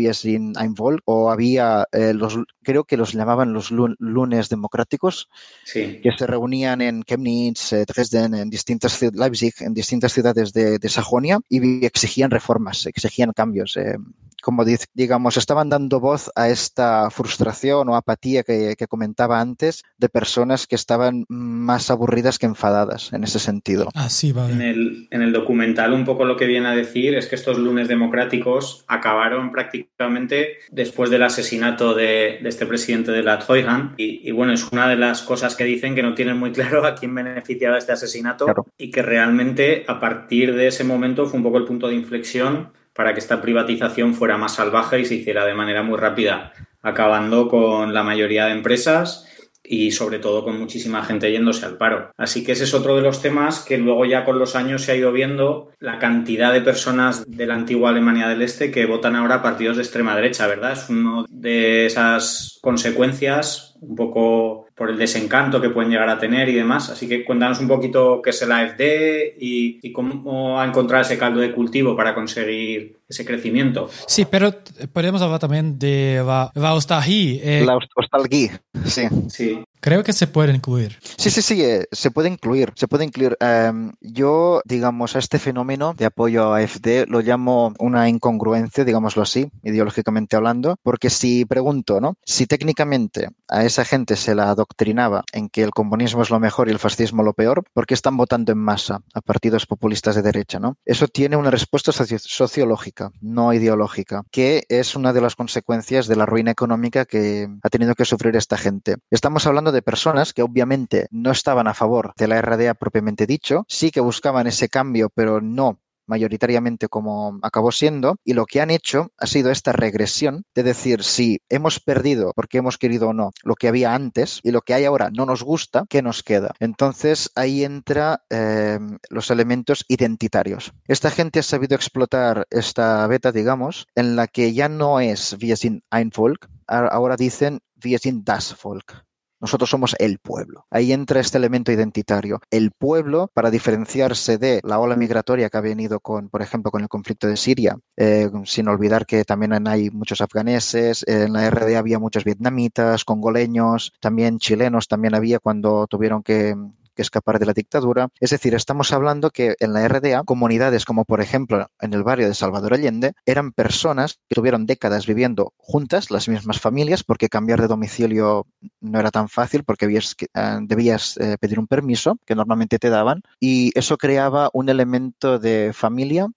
Volk, 0.69 1.01
o 1.05 1.31
había 1.31 1.87
eh, 1.91 2.13
los, 2.13 2.37
creo 2.61 2.83
que 2.83 2.95
los 2.97 3.13
llamaban 3.13 3.53
los 3.53 3.71
lunes 3.71 4.49
democráticos, 4.49 5.29
sí. 5.63 5.99
que 6.03 6.11
se 6.17 6.27
reunían 6.27 6.81
en 6.81 7.03
Chemnitz, 7.03 7.73
eh, 7.73 7.85
Dresden, 7.87 8.35
en 8.35 8.49
distintas 8.49 9.01
Leipzig, 9.01 9.53
en 9.61 9.73
distintas 9.73 10.13
ciudades 10.13 10.53
de, 10.53 10.77
de 10.77 10.89
Sajonia 10.89 11.39
y 11.49 11.85
exigían 11.85 12.29
reformas, 12.29 12.85
exigían 12.85 13.31
cambios 13.33 13.77
eh, 13.77 13.95
como 14.43 14.65
digamos, 14.93 15.37
estaban 15.37 15.69
dando 15.69 16.01
voz 16.01 16.29
a 16.35 16.49
esta 16.49 17.09
frustración 17.09 17.87
o 17.87 17.95
apatía 17.95 18.43
que, 18.43 18.75
que, 18.77 18.87
comentaba 18.87 19.39
antes 19.39 19.83
de 19.97 20.09
personas 20.09 20.67
que 20.67 20.75
estaban 20.75 21.23
más 21.29 21.89
aburridas 21.89 22.37
que 22.37 22.45
enfadadas 22.45 23.13
en 23.13 23.23
ese 23.23 23.39
sentido. 23.39 23.89
Así 23.95 24.33
vale. 24.33 24.53
En 24.53 24.61
el, 24.61 25.07
en 25.11 25.21
el 25.21 25.31
documental 25.31 25.93
un 25.93 26.03
poco 26.03 26.25
lo 26.25 26.35
que 26.35 26.45
viene 26.45 26.67
a 26.67 26.75
decir 26.75 27.15
es 27.15 27.27
que 27.27 27.35
estos 27.35 27.57
lunes 27.57 27.87
democráticos 27.87 28.83
acabaron 28.87 29.51
prácticamente 29.51 30.57
después 30.69 31.09
del 31.09 31.23
asesinato 31.23 31.93
de, 31.93 32.39
de 32.43 32.49
este 32.49 32.65
presidente 32.65 33.13
de 33.13 33.23
la 33.23 33.39
Treuhand 33.39 33.93
y, 33.97 34.27
y, 34.27 34.31
bueno, 34.31 34.51
es 34.51 34.69
una 34.73 34.89
de 34.89 34.97
las 34.97 35.21
cosas 35.21 35.55
que 35.55 35.63
dicen 35.63 35.95
que 35.95 36.03
no 36.03 36.15
tienen 36.15 36.37
muy 36.37 36.51
claro 36.51 36.85
a 36.85 36.95
quién 36.95 37.15
beneficiaba 37.15 37.77
este 37.77 37.93
asesinato 37.93 38.43
claro. 38.43 38.65
y 38.77 38.91
que 38.91 39.01
realmente 39.01 39.85
a 39.87 40.01
partir 40.01 40.53
de 40.53 40.67
ese 40.67 40.83
momento 40.83 41.27
fue 41.27 41.37
un 41.37 41.43
poco 41.43 41.59
el 41.59 41.65
punto 41.65 41.87
de 41.87 41.95
inflexión 41.95 42.73
para 42.93 43.13
que 43.13 43.19
esta 43.19 43.41
privatización 43.41 44.13
fuera 44.13 44.37
más 44.37 44.55
salvaje 44.55 44.99
y 44.99 45.05
se 45.05 45.15
hiciera 45.15 45.45
de 45.45 45.53
manera 45.53 45.83
muy 45.83 45.97
rápida, 45.97 46.53
acabando 46.81 47.47
con 47.47 47.93
la 47.93 48.03
mayoría 48.03 48.45
de 48.45 48.51
empresas 48.51 49.27
y 49.63 49.91
sobre 49.91 50.19
todo 50.19 50.43
con 50.43 50.59
muchísima 50.59 51.03
gente 51.03 51.31
yéndose 51.31 51.65
al 51.65 51.77
paro. 51.77 52.11
Así 52.17 52.43
que 52.43 52.51
ese 52.51 52.65
es 52.65 52.73
otro 52.73 52.95
de 52.95 53.01
los 53.01 53.21
temas 53.21 53.61
que 53.61 53.77
luego 53.77 54.05
ya 54.05 54.25
con 54.25 54.37
los 54.37 54.55
años 54.55 54.83
se 54.83 54.91
ha 54.91 54.95
ido 54.95 55.11
viendo 55.11 55.71
la 55.79 55.99
cantidad 55.99 56.51
de 56.51 56.61
personas 56.61 57.23
de 57.25 57.45
la 57.45 57.55
antigua 57.55 57.89
Alemania 57.89 58.27
del 58.27 58.41
Este 58.41 58.71
que 58.71 58.85
votan 58.85 59.15
ahora 59.15 59.41
partidos 59.41 59.77
de 59.77 59.83
extrema 59.83 60.15
derecha, 60.15 60.47
¿verdad? 60.47 60.73
Es 60.73 60.89
una 60.89 61.25
de 61.29 61.85
esas 61.85 62.59
consecuencias 62.61 63.75
un 63.79 63.95
poco 63.95 64.62
por 64.75 64.89
el 64.89 64.97
desencanto 64.97 65.61
que 65.61 65.69
pueden 65.69 65.91
llegar 65.91 66.09
a 66.09 66.17
tener 66.17 66.49
y 66.49 66.55
demás. 66.55 66.89
Así 66.89 67.07
que 67.07 67.23
cuéntanos 67.23 67.59
un 67.59 67.67
poquito 67.67 68.21
qué 68.21 68.31
es 68.31 68.41
el 68.41 68.51
AFD 68.51 69.37
y, 69.39 69.79
y 69.81 69.91
cómo 69.91 70.59
ha 70.59 70.65
encontrado 70.65 71.03
ese 71.03 71.17
caldo 71.17 71.39
de 71.39 71.51
cultivo 71.51 71.95
para 71.95 72.15
conseguir 72.15 72.97
ese 73.07 73.25
crecimiento. 73.25 73.89
Sí, 74.07 74.25
pero 74.25 74.53
podemos 74.91 75.21
hablar 75.21 75.39
también 75.39 75.77
de 75.77 76.23
la, 76.25 76.51
la 76.55 76.69
nostalgia. 76.69 77.39
Eh, 77.43 77.65
la 77.65 77.77
nostalgia, 77.95 78.61
sí. 78.85 79.03
Sí. 79.29 79.63
Creo 79.83 80.01
que 80.01 80.13
se 80.13 80.27
puede 80.27 80.55
incluir. 80.55 80.97
Sí, 81.17 81.29
sí, 81.29 81.41
sí, 81.41 81.61
eh, 81.61 81.87
se 81.91 82.09
puede 82.09 82.29
incluir. 82.29 82.71
Se 82.73 82.87
puede 82.87 83.03
incluir. 83.03 83.35
Em, 83.41 83.91
yo, 83.99 84.61
digamos, 84.63 85.17
a 85.17 85.19
este 85.19 85.39
fenómeno 85.39 85.93
de 85.93 86.05
apoyo 86.05 86.53
a 86.53 86.59
AFD 86.59 87.05
lo 87.09 87.19
llamo 87.19 87.73
una 87.79 88.07
incongruencia, 88.07 88.85
digámoslo 88.85 89.23
así, 89.23 89.51
ideológicamente 89.61 90.37
hablando, 90.37 90.77
porque 90.83 91.09
si 91.09 91.43
pregunto, 91.43 91.99
¿no? 91.99 92.15
Si 92.23 92.47
técnicamente 92.47 93.27
a 93.49 93.65
esa 93.65 93.83
gente 93.83 94.15
se 94.15 94.35
la 94.35 94.49
adoctrinaba 94.51 95.25
en 95.33 95.49
que 95.49 95.63
el 95.63 95.71
comunismo 95.71 96.21
es 96.21 96.29
lo 96.29 96.39
mejor 96.39 96.69
y 96.69 96.71
el 96.71 96.79
fascismo 96.79 97.21
lo 97.21 97.33
peor, 97.33 97.65
¿por 97.73 97.85
qué 97.85 97.93
están 97.93 98.15
votando 98.15 98.53
en 98.53 98.59
masa 98.59 99.01
a 99.13 99.19
partidos 99.19 99.65
populistas 99.65 100.15
de 100.15 100.21
derecha, 100.21 100.61
¿no? 100.61 100.77
Eso 100.85 101.09
tiene 101.09 101.35
una 101.35 101.51
respuesta 101.51 101.91
sociológica, 101.91 103.11
no 103.19 103.51
ideológica, 103.51 104.23
que 104.31 104.63
es 104.69 104.95
una 104.95 105.11
de 105.11 105.19
las 105.19 105.35
consecuencias 105.35 106.07
de 106.07 106.15
la 106.15 106.25
ruina 106.25 106.51
económica 106.51 107.03
que 107.03 107.49
ha 107.61 107.69
tenido 107.69 107.95
que 107.95 108.05
sufrir 108.05 108.37
esta 108.37 108.55
gente. 108.55 108.95
Estamos 109.11 109.45
hablando 109.45 109.72
de 109.73 109.81
personas 109.81 110.33
que 110.33 110.43
obviamente 110.43 111.07
no 111.11 111.31
estaban 111.31 111.67
a 111.67 111.73
favor 111.73 112.13
de 112.17 112.27
la 112.27 112.41
RDA 112.41 112.73
propiamente 112.75 113.27
dicho, 113.27 113.65
sí 113.67 113.91
que 113.91 113.99
buscaban 113.99 114.47
ese 114.47 114.69
cambio, 114.69 115.09
pero 115.09 115.41
no 115.41 115.79
mayoritariamente 116.07 116.87
como 116.87 117.39
acabó 117.41 117.71
siendo, 117.71 118.15
y 118.23 118.33
lo 118.33 118.45
que 118.45 118.61
han 118.61 118.69
hecho 118.69 119.11
ha 119.17 119.27
sido 119.27 119.51
esta 119.51 119.71
regresión 119.71 120.43
de 120.55 120.63
decir 120.63 121.03
si 121.03 121.39
hemos 121.49 121.79
perdido, 121.79 122.33
porque 122.35 122.57
hemos 122.57 122.77
querido 122.77 123.09
o 123.09 123.13
no, 123.13 123.31
lo 123.43 123.55
que 123.55 123.67
había 123.67 123.93
antes 123.93 124.39
y 124.43 124.51
lo 124.51 124.61
que 124.61 124.73
hay 124.73 124.85
ahora 124.85 125.09
no 125.11 125.25
nos 125.25 125.43
gusta, 125.43 125.85
¿qué 125.89 126.01
nos 126.01 126.23
queda? 126.23 126.53
Entonces 126.59 127.31
ahí 127.35 127.63
entra 127.63 128.23
eh, 128.29 128.79
los 129.09 129.31
elementos 129.31 129.85
identitarios. 129.87 130.73
Esta 130.87 131.09
gente 131.09 131.39
ha 131.39 131.43
sabido 131.43 131.75
explotar 131.75 132.47
esta 132.49 133.05
beta, 133.07 133.31
digamos, 133.31 133.87
en 133.95 134.15
la 134.15 134.27
que 134.27 134.53
ya 134.53 134.69
no 134.69 134.99
es 134.99 135.37
Wir 135.39 135.57
sind 135.57 135.83
ein 135.89 136.11
Volk, 136.15 136.49
ahora 136.67 137.15
dicen 137.15 137.59
Wir 137.81 137.99
sind 137.99 138.25
das 138.25 138.55
Volk. 138.61 139.03
Nosotros 139.43 139.69
somos 139.69 139.93
el 139.99 140.19
pueblo. 140.19 140.65
Ahí 140.69 140.93
entra 140.93 141.19
este 141.19 141.37
elemento 141.37 141.73
identitario. 141.73 142.39
El 142.49 142.71
pueblo, 142.71 143.29
para 143.33 143.51
diferenciarse 143.51 144.37
de 144.37 144.61
la 144.63 144.79
ola 144.79 144.95
migratoria 144.95 145.49
que 145.49 145.57
ha 145.57 145.61
venido 145.61 145.99
con, 145.99 146.29
por 146.29 146.41
ejemplo, 146.41 146.71
con 146.71 146.81
el 146.81 146.87
conflicto 146.87 147.27
de 147.27 147.35
Siria, 147.35 147.77
eh, 147.97 148.31
sin 148.45 148.69
olvidar 148.69 149.05
que 149.05 149.25
también 149.25 149.67
hay 149.67 149.89
muchos 149.89 150.21
afganeses, 150.21 151.03
en 151.09 151.33
la 151.33 151.45
RD 151.49 151.75
había 151.75 151.99
muchos 151.99 152.23
vietnamitas, 152.23 153.03
congoleños, 153.03 153.91
también 153.99 154.39
chilenos, 154.39 154.87
también 154.87 155.13
había 155.13 155.39
cuando 155.39 155.87
tuvieron 155.87 156.23
que 156.23 156.55
que 156.93 157.01
escapar 157.01 157.39
de 157.39 157.45
la 157.45 157.53
dictadura. 157.53 158.09
Es 158.19 158.29
decir, 158.29 158.55
estamos 158.55 158.91
hablando 158.93 159.29
que 159.31 159.55
en 159.59 159.73
la 159.73 159.87
RDA, 159.87 160.23
comunidades 160.23 160.85
como 160.85 161.05
por 161.05 161.21
ejemplo 161.21 161.67
en 161.81 161.93
el 161.93 162.03
barrio 162.03 162.27
de 162.27 162.33
Salvador 162.33 162.73
Allende, 162.73 163.13
eran 163.25 163.51
personas 163.51 164.19
que 164.29 164.35
tuvieron 164.35 164.65
décadas 164.65 165.05
viviendo 165.05 165.53
juntas, 165.57 166.11
las 166.11 166.27
mismas 166.29 166.59
familias, 166.59 167.03
porque 167.03 167.29
cambiar 167.29 167.61
de 167.61 167.67
domicilio 167.67 168.47
no 168.79 168.99
era 168.99 169.11
tan 169.11 169.29
fácil 169.29 169.63
porque 169.63 169.85
eh, 169.85 170.57
debías 170.61 171.17
eh, 171.17 171.37
pedir 171.39 171.59
un 171.59 171.67
permiso 171.67 172.17
que 172.25 172.35
normalmente 172.35 172.79
te 172.79 172.89
daban 172.89 173.21
y 173.39 173.71
eso 173.77 173.97
creaba 173.97 174.49
un 174.53 174.69
elemento 174.69 175.39
de 175.39 175.71
familia 175.73 176.27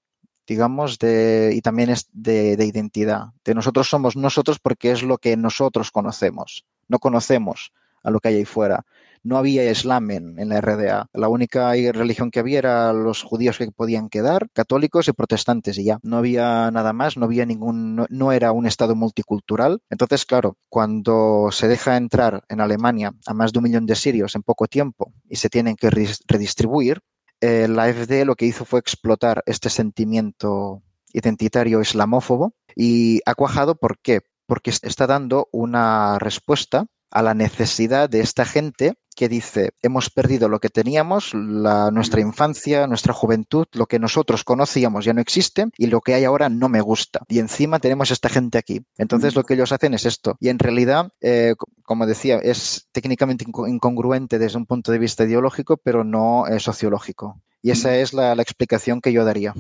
digamos, 0.49 1.01
de, 1.01 1.53
y 1.57 1.61
también 1.61 1.91
es 1.91 2.09
de, 2.13 2.57
de, 2.57 2.67
identidad. 2.67 3.31
De 3.45 3.53
nosotros 3.53 3.89
somos 3.89 4.15
nosotros 4.15 4.61
porque 4.61 4.93
es 4.93 5.03
lo 5.03 5.19
que 5.19 5.37
nosotros 5.37 5.91
conocemos. 5.91 6.65
No 6.87 7.01
conocemos 7.01 7.73
a 8.05 8.11
lo 8.11 8.21
que 8.21 8.29
hay 8.29 8.37
ahí 8.37 8.45
fuera 8.45 8.85
no 9.27 9.39
había 9.39 9.69
islam 9.69 10.11
en, 10.13 10.49
la 10.49 10.61
RDA. 10.61 11.09
La 11.13 11.29
única 11.29 11.73
religión 11.73 12.31
que 12.31 12.39
había 12.39 12.59
era 12.59 12.93
los 12.93 13.23
judíos 13.23 13.59
que 13.59 13.71
podían 13.73 14.09
quedar, 14.09 14.49
católicos 14.53 15.09
y 15.09 15.13
protestantes 15.13 15.79
y 15.79 15.85
ya. 15.85 15.99
No 16.03 16.19
había 16.19 16.71
nada 16.71 16.93
más, 16.93 17.17
no 17.17 17.25
había 17.25 17.45
ningún, 17.45 18.07
no, 18.09 18.33
era 18.33 18.53
un 18.53 18.67
estado 18.67 18.95
multicultural. 18.95 19.81
Entonces, 19.91 20.25
claro, 20.27 20.57
cuando 20.69 21.49
se 21.51 21.67
deja 21.67 21.97
entrar 21.97 22.45
en 22.49 22.61
Alemania 22.61 23.13
a 23.27 23.35
más 23.35 23.53
de 23.53 23.59
un 23.59 23.65
millón 23.65 23.87
de 23.87 23.97
sirios 23.97 24.37
en 24.37 24.43
poco 24.43 24.69
tiempo 24.69 25.13
y 25.29 25.37
se 25.37 25.51
tienen 25.51 25.75
que 25.75 25.91
redistribuir, 25.91 27.01
eh, 27.41 27.67
la 27.69 27.85
AfD 27.85 28.25
lo 28.25 28.37
que 28.37 28.47
hizo 28.47 28.65
fue 28.65 28.79
explotar 28.79 29.43
este 29.47 29.71
sentimiento 29.71 30.83
identitario 31.13 31.81
islamófobo 31.81 32.55
y 32.77 33.21
ha 33.27 33.35
cuajado, 33.35 33.75
¿por 33.75 33.99
qué? 33.99 34.21
Porque 34.47 34.71
está 34.71 35.09
dando 35.09 35.49
una 35.51 36.19
respuesta 36.21 36.87
a 37.11 37.23
la 37.23 37.35
necesidad 37.35 38.09
de 38.09 38.21
esta 38.21 38.45
gente 38.45 38.95
que 39.17 39.29
dice, 39.29 39.71
hemos 39.83 40.11
perdido 40.11 40.49
lo 40.49 40.61
que 40.61 40.69
teníamos, 40.69 41.35
la, 41.35 41.91
nuestra 41.91 42.21
infancia, 42.21 42.87
nuestra 42.87 43.13
juventud, 43.13 43.67
lo 43.73 43.87
que 43.87 43.99
nosotros 43.99 44.45
conocíamos 44.45 45.05
ya 45.05 45.15
no 45.15 45.21
existe 45.21 45.67
y 45.77 45.87
lo 45.87 46.01
que 46.03 46.15
hay 46.15 46.25
ahora 46.25 46.49
no 46.49 46.69
me 46.69 46.81
gusta. 46.81 47.23
Y 47.29 47.41
encima 47.41 47.81
tenemos 47.81 48.11
esta 48.11 48.29
gente 48.29 48.59
aquí. 48.59 48.83
Entonces 48.99 49.35
lo 49.35 49.43
que 49.43 49.55
ellos 49.55 49.73
hacen 49.73 49.95
es 49.95 50.05
esto. 50.05 50.37
Y 50.39 50.51
en 50.51 50.59
realidad, 50.59 51.09
eh, 51.21 51.55
como 51.83 52.07
decía, 52.07 52.37
es 52.37 52.87
técnicamente 52.93 53.45
incongruente 53.67 54.39
desde 54.39 54.59
un 54.59 54.67
punto 54.67 54.93
de 54.93 54.99
vista 54.99 55.25
ideológico, 55.25 55.79
pero 55.79 56.05
no 56.05 56.45
sociológico. 56.59 57.41
Y 57.63 57.71
esa 57.71 57.97
es 57.97 58.13
la, 58.13 58.33
explicación 58.35 59.01
que 59.01 59.13
yo 59.13 59.25
daría. 59.25 59.55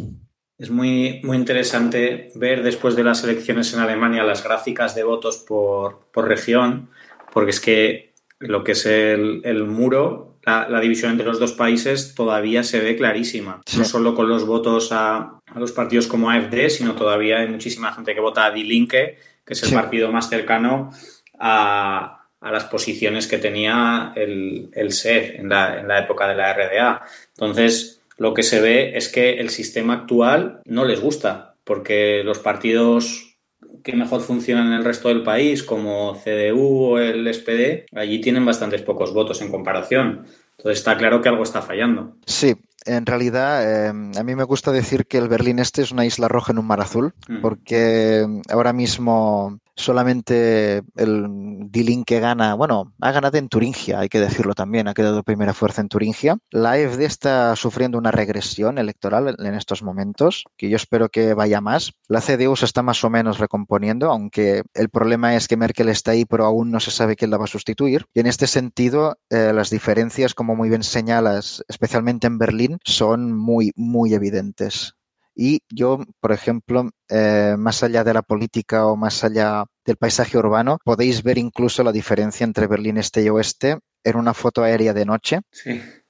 Es 0.58 0.70
muy, 0.70 1.20
muy 1.24 1.36
interesante 1.36 2.30
ver 2.34 2.62
después 2.62 2.94
de 2.94 3.04
las 3.04 3.24
elecciones 3.24 3.72
en 3.74 3.80
Alemania 3.80 4.22
las 4.22 4.44
gráficas 4.44 4.94
de 4.94 5.02
votos 5.02 5.38
por, 5.38 6.06
por 6.12 6.28
región, 6.28 6.90
porque 7.32 7.50
es 7.50 7.60
que 7.60 8.14
lo 8.38 8.64
que 8.64 8.72
es 8.72 8.86
el, 8.86 9.64
muro, 9.64 10.38
la, 10.44 10.80
división 10.80 11.12
entre 11.12 11.26
los 11.26 11.38
dos 11.38 11.52
países 11.52 12.14
todavía 12.14 12.62
se 12.62 12.80
ve 12.80 12.96
clarísima. 12.96 13.62
No 13.76 13.84
solo 13.84 14.14
con 14.14 14.28
los 14.28 14.46
votos 14.46 14.90
a, 14.92 15.40
los 15.54 15.72
partidos 15.72 16.06
como 16.06 16.30
AfD, 16.30 16.68
sino 16.68 16.94
todavía 16.94 17.38
hay 17.38 17.48
muchísima 17.48 17.92
gente 17.92 18.14
que 18.14 18.20
vota 18.20 18.44
a 18.44 18.50
Die 18.50 18.64
Linke, 18.64 19.18
que 19.44 19.54
es 19.54 19.62
el 19.62 19.72
partido 19.72 20.12
más 20.12 20.28
cercano 20.28 20.90
a, 21.38 22.12
las 22.40 22.64
posiciones 22.64 23.26
que 23.26 23.38
tenía 23.38 24.12
el, 24.14 24.68
el 24.72 24.92
SED 24.92 25.40
en 25.40 25.48
la, 25.48 25.80
en 25.80 25.88
la 25.88 25.98
época 25.98 26.28
de 26.28 26.36
la 26.36 26.52
RDA. 26.52 27.02
Entonces, 27.30 28.02
lo 28.18 28.34
que 28.34 28.44
se 28.44 28.60
ve 28.60 28.96
es 28.96 29.08
que 29.08 29.40
el 29.40 29.50
sistema 29.50 29.94
actual 29.94 30.60
no 30.64 30.84
les 30.84 31.00
gusta, 31.00 31.56
porque 31.64 32.22
los 32.24 32.38
partidos 32.38 33.25
que 33.86 33.94
mejor 33.94 34.20
funcionan 34.20 34.66
en 34.66 34.72
el 34.72 34.84
resto 34.84 35.08
del 35.08 35.22
país, 35.22 35.62
como 35.62 36.14
CDU 36.14 36.82
o 36.82 36.98
el 36.98 37.32
SPD, 37.32 37.86
allí 37.94 38.20
tienen 38.20 38.44
bastantes 38.44 38.82
pocos 38.82 39.14
votos 39.14 39.40
en 39.42 39.50
comparación. 39.52 40.26
Entonces 40.58 40.78
está 40.78 40.98
claro 40.98 41.22
que 41.22 41.28
algo 41.28 41.44
está 41.44 41.62
fallando. 41.62 42.16
Sí, 42.26 42.56
en 42.84 43.06
realidad, 43.06 43.86
em, 43.88 44.10
a 44.18 44.24
mí 44.24 44.34
me 44.34 44.42
gusta 44.42 44.72
decir 44.72 45.06
que 45.06 45.18
el 45.18 45.28
Berlín 45.28 45.60
Este 45.60 45.82
es 45.82 45.92
una 45.92 46.04
isla 46.04 46.26
roja 46.26 46.50
en 46.50 46.58
un 46.58 46.66
mar 46.66 46.80
azul, 46.80 47.14
mm. 47.28 47.40
porque 47.40 48.26
ahora 48.48 48.72
mismo 48.72 49.60
solamente 49.76 50.82
el 50.96 51.26
D-Link 51.70 52.06
que 52.06 52.20
gana, 52.20 52.54
bueno, 52.54 52.94
ha 53.00 53.12
ganado 53.12 53.38
en 53.38 53.48
Turingia, 53.48 54.00
hay 54.00 54.08
que 54.08 54.20
decirlo 54.20 54.54
también, 54.54 54.88
ha 54.88 54.94
quedado 54.94 55.22
primera 55.22 55.54
fuerza 55.54 55.82
en 55.82 55.88
Turingia. 55.88 56.38
La 56.50 56.72
AFD 56.72 57.02
está 57.02 57.54
sufriendo 57.56 57.98
una 57.98 58.10
regresión 58.10 58.78
electoral 58.78 59.36
en 59.38 59.54
estos 59.54 59.82
momentos, 59.82 60.44
que 60.56 60.68
yo 60.68 60.76
espero 60.76 61.08
que 61.08 61.34
vaya 61.34 61.60
más. 61.60 61.92
La 62.08 62.20
CDU 62.20 62.56
se 62.56 62.64
está 62.64 62.82
más 62.82 63.04
o 63.04 63.10
menos 63.10 63.38
recomponiendo, 63.38 64.10
aunque 64.10 64.62
el 64.74 64.88
problema 64.88 65.36
es 65.36 65.46
que 65.46 65.56
Merkel 65.56 65.88
está 65.88 66.12
ahí, 66.12 66.24
pero 66.24 66.46
aún 66.46 66.70
no 66.70 66.80
se 66.80 66.90
sabe 66.90 67.16
quién 67.16 67.30
la 67.30 67.38
va 67.38 67.44
a 67.44 67.48
sustituir. 67.48 68.06
Y 68.14 68.20
en 68.20 68.26
este 68.26 68.46
sentido, 68.46 69.18
eh, 69.30 69.52
las 69.54 69.70
diferencias, 69.70 70.34
como 70.34 70.56
muy 70.56 70.68
bien 70.68 70.82
señalas, 70.82 71.62
especialmente 71.68 72.26
en 72.26 72.38
Berlín, 72.38 72.78
son 72.84 73.36
muy, 73.36 73.72
muy 73.76 74.14
evidentes. 74.14 74.95
Y 75.38 75.60
yo, 75.68 76.00
por 76.20 76.32
ejemplo, 76.32 76.88
eh, 77.10 77.56
más 77.58 77.82
allá 77.82 78.02
de 78.02 78.14
la 78.14 78.22
política 78.22 78.86
o 78.86 78.96
más 78.96 79.22
allá 79.22 79.66
del 79.84 79.96
paisaje 79.96 80.38
urbano, 80.38 80.78
podéis 80.82 81.22
ver 81.22 81.36
incluso 81.36 81.84
la 81.84 81.92
diferencia 81.92 82.44
entre 82.44 82.66
Berlín 82.66 82.96
Este 82.96 83.22
y 83.22 83.28
Oeste 83.28 83.78
en 84.02 84.16
una 84.16 84.32
foto 84.32 84.62
aérea 84.62 84.94
de 84.94 85.04
noche. 85.04 85.40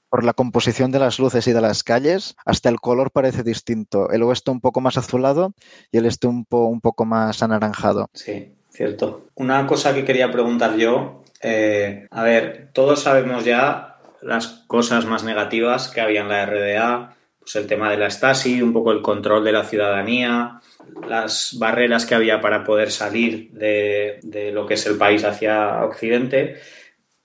Por 0.09 0.23
la 0.23 0.35
composición 0.35 0.93
de 0.93 1.01
las 1.01 1.19
luces 1.19 1.49
y 1.49 1.53
de 1.53 1.61
las 1.61 1.83
calles, 1.83 2.37
hasta 2.45 2.69
el 2.69 2.79
color 2.79 3.11
parece 3.11 3.43
distinto. 3.43 4.11
El 4.11 4.23
oeste 4.23 4.53
un 4.53 4.61
poco 4.61 4.81
más 4.81 4.97
azulado 4.97 5.53
y 5.91 5.99
el 5.99 6.07
este 6.07 6.29
un, 6.29 6.47
un 6.49 6.81
poco 6.81 7.05
más 7.05 7.43
anaranjado. 7.43 8.09
Sí, 8.15 8.55
cierto. 8.71 9.27
Una 9.35 9.67
cosa 9.67 9.93
que 9.93 10.05
quería 10.05 10.31
preguntar 10.31 10.77
yo, 10.77 11.25
eh, 11.43 12.07
a 12.11 12.23
ver, 12.23 12.71
todos 12.73 13.03
sabemos 13.03 13.45
ya 13.45 13.99
las 14.23 14.47
cosas 14.67 15.05
más 15.07 15.25
negativas 15.25 15.89
que 15.89 16.01
había 16.01 16.21
en 16.21 16.29
la 16.29 16.47
RDA, 16.47 17.17
pues 17.47 17.55
el 17.55 17.69
tema 17.69 17.89
de 17.93 17.97
la 17.97 18.11
Stasi, 18.11 18.61
un 18.61 18.73
poco 18.73 18.91
el 18.91 19.03
control 19.03 19.45
de 19.45 19.53
la 19.53 19.63
ciudadanía, 19.63 20.61
las 21.09 21.57
barreras 21.57 22.05
que 22.05 22.17
había 22.17 22.41
para 22.41 22.65
poder 22.65 22.91
salir 22.91 23.53
de, 23.53 24.51
lo 24.53 24.67
que 24.67 24.75
es 24.75 24.85
el 24.87 24.99
país 24.99 25.23
hacia 25.23 25.85
Occidente, 25.85 26.57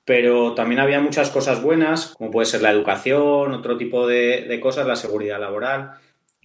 pero 0.06 0.54
también 0.54 0.80
había 0.80 1.00
muchas 1.00 1.32
cosas 1.32 1.64
buenas, 1.64 2.14
como 2.16 2.30
puede 2.30 2.46
ser 2.46 2.62
la 2.62 2.70
educación, 2.70 3.52
otro 3.52 3.78
tipo 3.78 4.06
de, 4.06 4.60
cosas, 4.62 4.86
la 4.86 4.96
seguridad 4.96 5.40
laboral, 5.40 5.94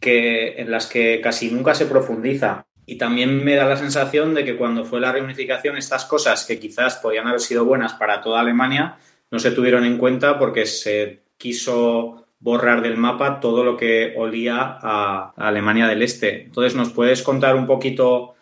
que, 0.01 0.55
en 0.57 0.71
las 0.71 0.87
que 0.87 1.21
casi 1.21 1.51
nunca 1.51 1.75
se 1.75 1.85
profundiza. 1.85 2.65
Y 2.87 2.97
también 2.97 3.45
me 3.45 3.57
da 3.57 3.67
la 3.67 3.77
sensación 3.77 4.33
de 4.33 4.47
que 4.47 4.57
cuando 4.57 4.87
fue 4.87 5.01
la 5.01 5.13
reunificación, 5.13 5.77
estas 5.77 6.07
cosas 6.07 6.47
que 6.47 6.59
quizás 6.59 6.97
podían 6.97 7.27
haber 7.27 7.41
sido 7.41 7.67
buenas 7.67 7.93
para 7.93 8.23
toda 8.23 8.41
Alemania, 8.41 8.97
no 9.31 9.39
se 9.39 9.51
tuvieron 9.51 9.85
en 9.85 9.99
cuenta 9.99 10.39
porque 10.39 10.65
se 10.65 11.25
quiso 11.37 12.26
borrar 12.39 12.83
del 12.83 12.97
mapa 12.97 13.41
todo 13.41 13.65
lo 13.65 13.77
que 13.77 14.15
olía 14.17 14.79
a, 14.81 15.33
Alemania 15.37 15.87
del 15.87 16.03
Este. 16.03 16.45
Entonces, 16.45 16.75
¿nos 16.75 16.91
puedes 16.91 17.23
contar 17.23 17.57
un 17.57 17.67
poquito 17.67 18.35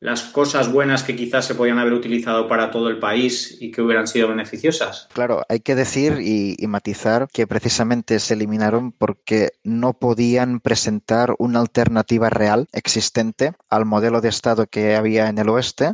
las 0.00 0.22
cosas 0.22 0.70
buenas 0.70 1.02
que 1.02 1.16
quizás 1.16 1.46
se 1.46 1.54
podían 1.54 1.78
haber 1.78 1.94
utilizado 1.94 2.46
para 2.46 2.70
todo 2.70 2.88
el 2.88 2.98
país 2.98 3.56
y 3.60 3.70
que 3.70 3.80
hubieran 3.80 4.06
sido 4.06 4.28
beneficiosas? 4.28 5.08
Claro, 5.14 5.42
hay 5.48 5.60
que 5.60 5.74
decir 5.74 6.18
y, 6.20 6.56
y 6.58 6.66
matizar 6.66 7.26
que 7.32 7.46
precisamente 7.46 8.20
se 8.20 8.34
eliminaron 8.34 8.92
porque 8.92 9.52
no 9.62 9.94
podían 9.94 10.60
presentar 10.60 11.34
una 11.38 11.60
alternativa 11.60 12.28
real 12.28 12.68
existente 12.72 13.52
al 13.70 13.86
modelo 13.86 14.20
de 14.20 14.28
Estado 14.28 14.66
que 14.66 14.94
había 14.94 15.28
en 15.28 15.38
el 15.38 15.48
oeste, 15.48 15.92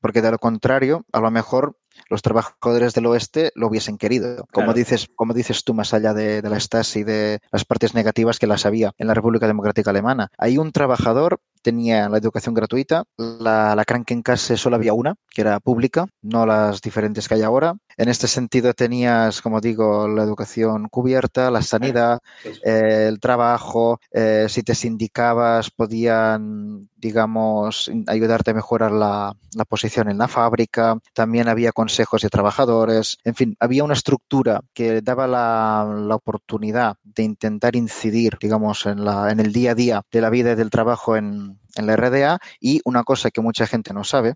porque 0.00 0.22
de 0.22 0.30
lo 0.30 0.38
contrario, 0.38 1.04
a 1.12 1.20
lo 1.20 1.30
mejor 1.30 1.76
los 2.08 2.22
trabajadores 2.22 2.94
del 2.94 3.06
oeste 3.06 3.52
lo 3.54 3.66
hubiesen 3.68 3.98
querido. 3.98 4.46
Como, 4.52 4.66
Claro. 4.66 4.72
dices, 4.72 5.08
como 5.14 5.34
dices 5.34 5.64
tú, 5.64 5.74
más 5.74 5.94
allá 5.94 6.14
de, 6.14 6.42
de 6.42 6.50
la 6.50 6.58
Stasi 6.60 7.00
y 7.00 7.04
de 7.04 7.40
las 7.50 7.64
partes 7.64 7.94
negativas 7.94 8.38
que 8.38 8.46
las 8.46 8.66
había 8.66 8.92
en 8.98 9.06
la 9.06 9.14
República 9.14 9.46
Democrática 9.46 9.90
Alemana. 9.90 10.30
Hay 10.38 10.58
un 10.58 10.72
trabajador 10.72 11.40
tenía 11.68 12.08
la 12.08 12.16
educación 12.16 12.54
gratuita, 12.54 13.04
la, 13.18 13.74
la 13.76 13.84
Krankenkasse 13.84 14.56
solo 14.56 14.76
había 14.76 14.94
una, 14.94 15.16
que 15.28 15.42
era 15.42 15.60
pública, 15.60 16.06
no 16.22 16.46
las 16.46 16.80
diferentes 16.80 17.28
que 17.28 17.34
hay 17.34 17.42
ahora. 17.42 17.74
En 17.98 18.08
este 18.08 18.26
sentido 18.26 18.72
tenías, 18.72 19.42
como 19.42 19.60
digo, 19.60 20.08
la 20.08 20.22
educación 20.22 20.88
cubierta, 20.88 21.50
la 21.50 21.60
sanidad, 21.60 22.20
eh, 22.64 23.04
el 23.06 23.20
trabajo, 23.20 24.00
eh, 24.12 24.46
si 24.48 24.62
te 24.62 24.74
sindicabas 24.74 25.70
podían, 25.70 26.88
digamos, 26.96 27.90
ayudarte 28.06 28.52
a 28.52 28.54
mejorar 28.54 28.92
la, 28.92 29.36
la 29.54 29.64
posición 29.66 30.08
en 30.08 30.16
la 30.16 30.28
fábrica, 30.28 30.96
también 31.12 31.48
había 31.48 31.72
consejos 31.72 32.22
de 32.22 32.30
trabajadores, 32.30 33.18
en 33.24 33.34
fin, 33.34 33.56
había 33.60 33.84
una 33.84 33.92
estructura 33.92 34.62
que 34.72 35.02
daba 35.02 35.26
la, 35.26 35.86
la 35.98 36.14
oportunidad 36.14 36.96
de 37.02 37.24
intentar 37.24 37.76
incidir, 37.76 38.38
digamos, 38.40 38.86
en, 38.86 39.04
la, 39.04 39.30
en 39.30 39.40
el 39.40 39.52
día 39.52 39.72
a 39.72 39.74
día 39.74 40.02
de 40.10 40.20
la 40.22 40.30
vida 40.30 40.52
y 40.52 40.54
del 40.54 40.70
trabajo 40.70 41.14
en, 41.16 41.57
en 41.76 41.86
la 41.86 41.96
RDA 41.96 42.38
y 42.60 42.80
una 42.84 43.04
cosa 43.04 43.30
que 43.30 43.40
mucha 43.40 43.66
gente 43.66 43.92
no 43.92 44.04
sabe, 44.04 44.34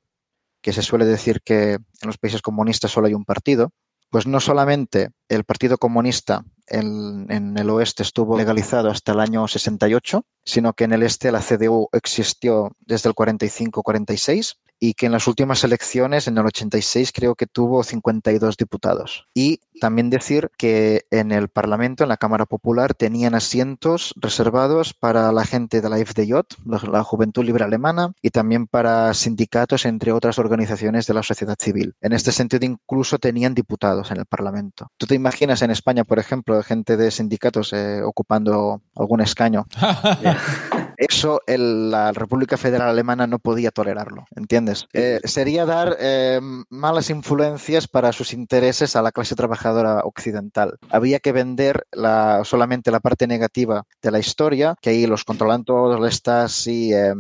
que 0.61 0.73
se 0.73 0.83
suele 0.83 1.05
decir 1.05 1.43
que 1.43 1.73
en 1.73 2.07
los 2.07 2.19
países 2.19 2.43
comunistas 2.43 2.91
solo 2.91 3.07
hay 3.07 3.15
un 3.15 3.25
partido, 3.25 3.71
pues 4.11 4.27
no 4.27 4.41
solamente 4.41 5.09
el 5.29 5.45
Partido 5.45 5.79
Comunista 5.79 6.45
en, 6.67 7.27
en, 7.31 7.57
el 7.57 7.71
oeste 7.71 8.03
estuvo 8.03 8.37
legalizado 8.37 8.91
hasta 8.91 9.13
el 9.13 9.21
año 9.21 9.49
68, 9.49 10.27
sino 10.45 10.75
que 10.75 10.85
en 10.85 10.93
el 10.93 11.03
este 11.03 11.33
la 11.33 11.41
CDU 11.41 11.89
existió 11.93 12.77
desde 12.81 13.09
el 13.09 13.15
45-46 13.15 14.59
y 14.83 14.95
que 14.95 15.07
en 15.07 15.13
las 15.13 15.29
últimas 15.29 15.63
elecciones, 15.63 16.27
en 16.27 16.37
el 16.37 16.45
86, 16.45 17.13
creo 17.13 17.37
que 17.37 17.47
tuvo 17.47 17.85
52 17.85 18.57
diputados. 18.57 19.29
Y 19.33 19.61
también 19.81 20.11
decir 20.11 20.51
que 20.59 21.07
en 21.13 21.31
el 21.31 21.47
Parlamento, 21.47 22.03
en 22.03 22.09
la 22.09 22.17
Cámara 22.17 22.47
Popular, 22.47 22.93
tenían 22.93 23.37
asientos 23.37 24.13
reservados 24.17 24.93
para 24.93 25.31
la 25.31 25.45
gente 25.45 25.83
de 25.83 25.89
la 25.89 25.99
FDJ, 25.99 26.57
la 26.91 27.05
Juventud 27.05 27.45
Libre 27.45 27.63
Alemana, 27.63 28.13
y 28.23 28.31
también 28.31 28.67
para 28.67 29.15
sindicatos, 29.15 29.87
entre 29.87 30.11
otras 30.11 30.41
organizaciones 30.41 31.07
de 31.07 31.15
la 31.15 31.23
sociedad 31.23 31.57
civil. 31.61 31.95
En 32.01 32.13
este 32.13 32.33
sentido, 32.33 32.67
incluso 32.67 33.21
tenían 33.21 33.55
diputados 33.55 34.11
en 34.11 34.19
el 34.19 34.27
Parlamento. 34.27 34.91
¿Tú 34.97 35.07
te 35.07 35.15
imaginas 35.15 35.63
en 35.63 35.71
España, 35.71 36.03
por 36.03 36.19
ejemplo, 36.19 36.61
gente 36.65 36.97
de 36.97 37.13
sindicatos 37.13 37.73
eh, 37.73 38.03
ocupando 38.03 38.83
algún 38.97 39.21
escaño? 39.21 39.65
Eso 41.09 41.41
el, 41.49 41.91
la 41.91 42.13
República 42.13 42.57
Federal 42.57 42.89
Alemana 42.89 43.27
no 43.27 43.41
podía 43.41 43.73
tolerarlo, 43.73 44.27
¿entiendes? 44.37 44.87
Eh, 44.93 45.21
sería 45.25 45.67
dar 45.67 45.97
eh, 45.99 46.41
malas 46.71 47.11
influencias 47.11 47.89
para 47.89 48.13
sus 48.13 48.33
intereses 48.33 48.95
a 48.95 49.03
la 49.03 49.11
clase 49.11 49.35
trabajadora 49.35 50.03
occidental. 50.05 50.79
Había 50.91 51.19
que 51.19 51.33
vender 51.33 51.87
la, 51.91 52.43
solamente 52.45 52.93
la 52.93 53.01
parte 53.01 53.27
negativa 53.27 53.85
de 54.01 54.11
la 54.13 54.21
historia, 54.21 54.77
que 54.81 54.91
ahí 54.91 55.07
los 55.07 55.25
controlan 55.25 55.65
todos, 55.65 55.99
la 55.99 56.09
Stasi, 56.09 56.93
eh, 56.93 57.13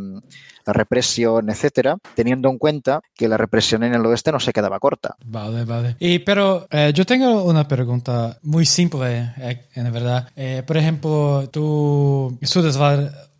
la 0.64 0.72
represión, 0.72 1.50
etcétera, 1.50 1.96
teniendo 2.14 2.48
en 2.48 2.58
cuenta 2.58 3.00
que 3.14 3.28
la 3.28 3.36
represión 3.36 3.82
en 3.82 3.94
el 3.94 4.06
oeste 4.06 4.32
no 4.32 4.40
se 4.40 4.52
quedaba 4.52 4.78
corta. 4.78 5.16
Vale, 5.24 5.64
vale. 5.64 5.96
Y 5.98 6.20
pero 6.20 6.66
eh, 6.70 6.92
yo 6.94 7.04
tengo 7.04 7.44
una 7.44 7.66
pregunta 7.66 8.38
muy 8.42 8.66
simple, 8.66 9.32
eh, 9.38 9.66
en 9.74 9.92
verdad. 9.92 10.28
Eh, 10.36 10.62
por 10.66 10.76
ejemplo, 10.76 11.48
tú 11.50 12.38
estudias 12.40 12.76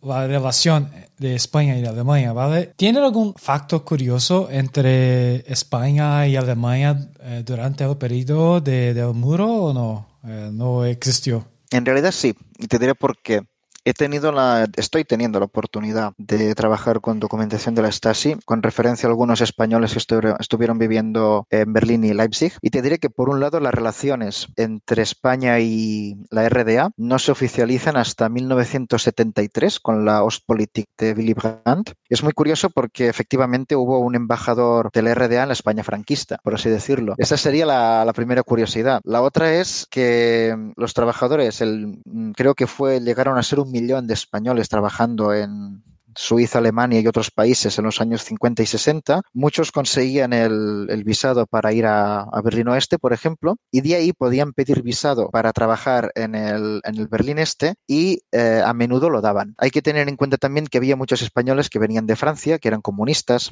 la, 0.03 0.21
la, 0.21 0.27
relación 0.27 0.89
de 1.17 1.35
España 1.35 1.77
y 1.77 1.85
Alemania, 1.85 2.33
¿vale? 2.33 2.73
¿Tiene 2.75 2.99
algún 2.99 3.33
facto 3.35 3.83
curioso 3.85 4.49
entre 4.51 5.49
España 5.51 6.27
y 6.27 6.35
Alemania 6.35 7.09
eh, 7.21 7.43
durante 7.45 7.83
el 7.83 7.97
periodo 7.97 8.61
de, 8.61 8.93
del 8.93 9.13
muro 9.13 9.47
o 9.47 9.73
no? 9.73 10.19
Eh, 10.25 10.49
no 10.51 10.85
existió. 10.85 11.45
En 11.71 11.85
realidad 11.85 12.11
sí, 12.11 12.35
y 12.59 12.67
te 12.67 12.79
diré 12.79 12.95
por 12.95 13.17
qué 13.21 13.41
he 13.85 13.93
tenido 13.93 14.31
la, 14.31 14.67
estoy 14.75 15.03
teniendo 15.03 15.39
la 15.39 15.45
oportunidad 15.45 16.13
de 16.17 16.55
trabajar 16.55 17.01
con 17.01 17.19
documentación 17.19 17.75
de 17.75 17.81
la 17.81 17.91
Stasi, 17.91 18.35
con 18.45 18.63
referencia 18.63 19.07
a 19.07 19.11
algunos 19.11 19.41
españoles 19.41 19.93
que 19.93 19.99
estuvieron, 20.39 20.77
viviendo 20.77 21.47
en 21.49 21.73
Berlín 21.73 22.03
y 22.03 22.13
Leipzig. 22.13 22.53
Y 22.61 22.69
te 22.69 22.81
diré 22.81 22.99
que, 22.99 23.09
por 23.09 23.29
un 23.29 23.39
lado, 23.39 23.59
las 23.59 23.73
relaciones 23.73 24.47
entre 24.55 25.03
España 25.03 25.59
y 25.59 26.15
la 26.29 26.47
RDA 26.47 26.91
no 26.97 27.19
se 27.19 27.31
oficializan 27.31 27.97
hasta 27.97 28.29
1973 28.29 29.79
con 29.79 30.05
la 30.05 30.23
Ostpolitik 30.23 30.87
de 30.97 31.13
Willy 31.13 31.33
Brandt. 31.33 31.93
Es 32.09 32.23
muy 32.23 32.33
curioso 32.33 32.69
porque 32.69 33.07
efectivamente 33.07 33.75
hubo 33.75 33.99
un 33.99 34.15
embajador 34.15 34.89
de 34.93 35.01
la 35.01 35.13
RDA 35.13 35.43
en 35.43 35.49
la 35.49 35.53
España 35.53 35.83
franquista, 35.83 36.39
por 36.43 36.55
así 36.55 36.69
decirlo. 36.69 37.15
Esa 37.17 37.37
sería 37.37 37.65
la, 37.65 38.05
la 38.05 38.13
primera 38.13 38.43
curiosidad. 38.43 39.01
La 39.03 39.21
otra 39.21 39.53
es 39.53 39.87
que 39.89 40.55
los 40.75 40.93
trabajadores, 40.93 41.61
el, 41.61 41.99
creo 42.35 42.55
que 42.55 42.67
fue, 42.67 42.99
llegaron 42.99 43.37
a 43.37 43.43
ser 43.43 43.59
un 43.59 43.72
millón 43.73 44.07
de 44.07 44.13
españoles 44.13 44.69
trabajando 44.69 45.33
en 45.33 45.83
Suiza, 46.15 46.59
Alemania 46.59 46.99
y 46.99 47.07
otros 47.07 47.31
países 47.31 47.77
en 47.77 47.85
los 47.85 48.01
años 48.01 48.23
50 48.23 48.63
y 48.63 48.65
60. 48.65 49.21
Muchos 49.33 49.71
conseguían 49.71 50.33
el, 50.33 50.87
el 50.89 51.03
visado 51.03 51.45
para 51.47 51.73
ir 51.73 51.85
a, 51.85 52.21
a, 52.21 52.41
Berlín 52.41 52.67
Oeste, 52.67 52.99
por 52.99 53.13
ejemplo, 53.13 53.55
y 53.71 53.81
de 53.81 53.95
ahí 53.95 54.13
podían 54.13 54.53
pedir 54.53 54.83
visado 54.83 55.29
para 55.29 55.53
trabajar 55.53 56.11
en 56.15 56.35
el, 56.35 56.81
en 56.83 56.95
el 56.97 57.07
Berlín 57.07 57.39
Este 57.39 57.75
y 57.87 58.19
eh, 58.31 58.61
a 58.63 58.73
menudo 58.73 59.09
lo 59.09 59.21
daban. 59.21 59.55
Hay 59.57 59.71
que 59.71 59.81
tener 59.81 60.07
en 60.09 60.15
cuenta 60.15 60.37
también 60.37 60.67
que 60.67 60.77
había 60.77 60.95
muchos 60.95 61.21
españoles 61.21 61.69
que 61.69 61.79
venían 61.79 62.05
de 62.05 62.15
Francia, 62.15 62.59
que 62.59 62.67
eran 62.67 62.81
comunistas, 62.81 63.51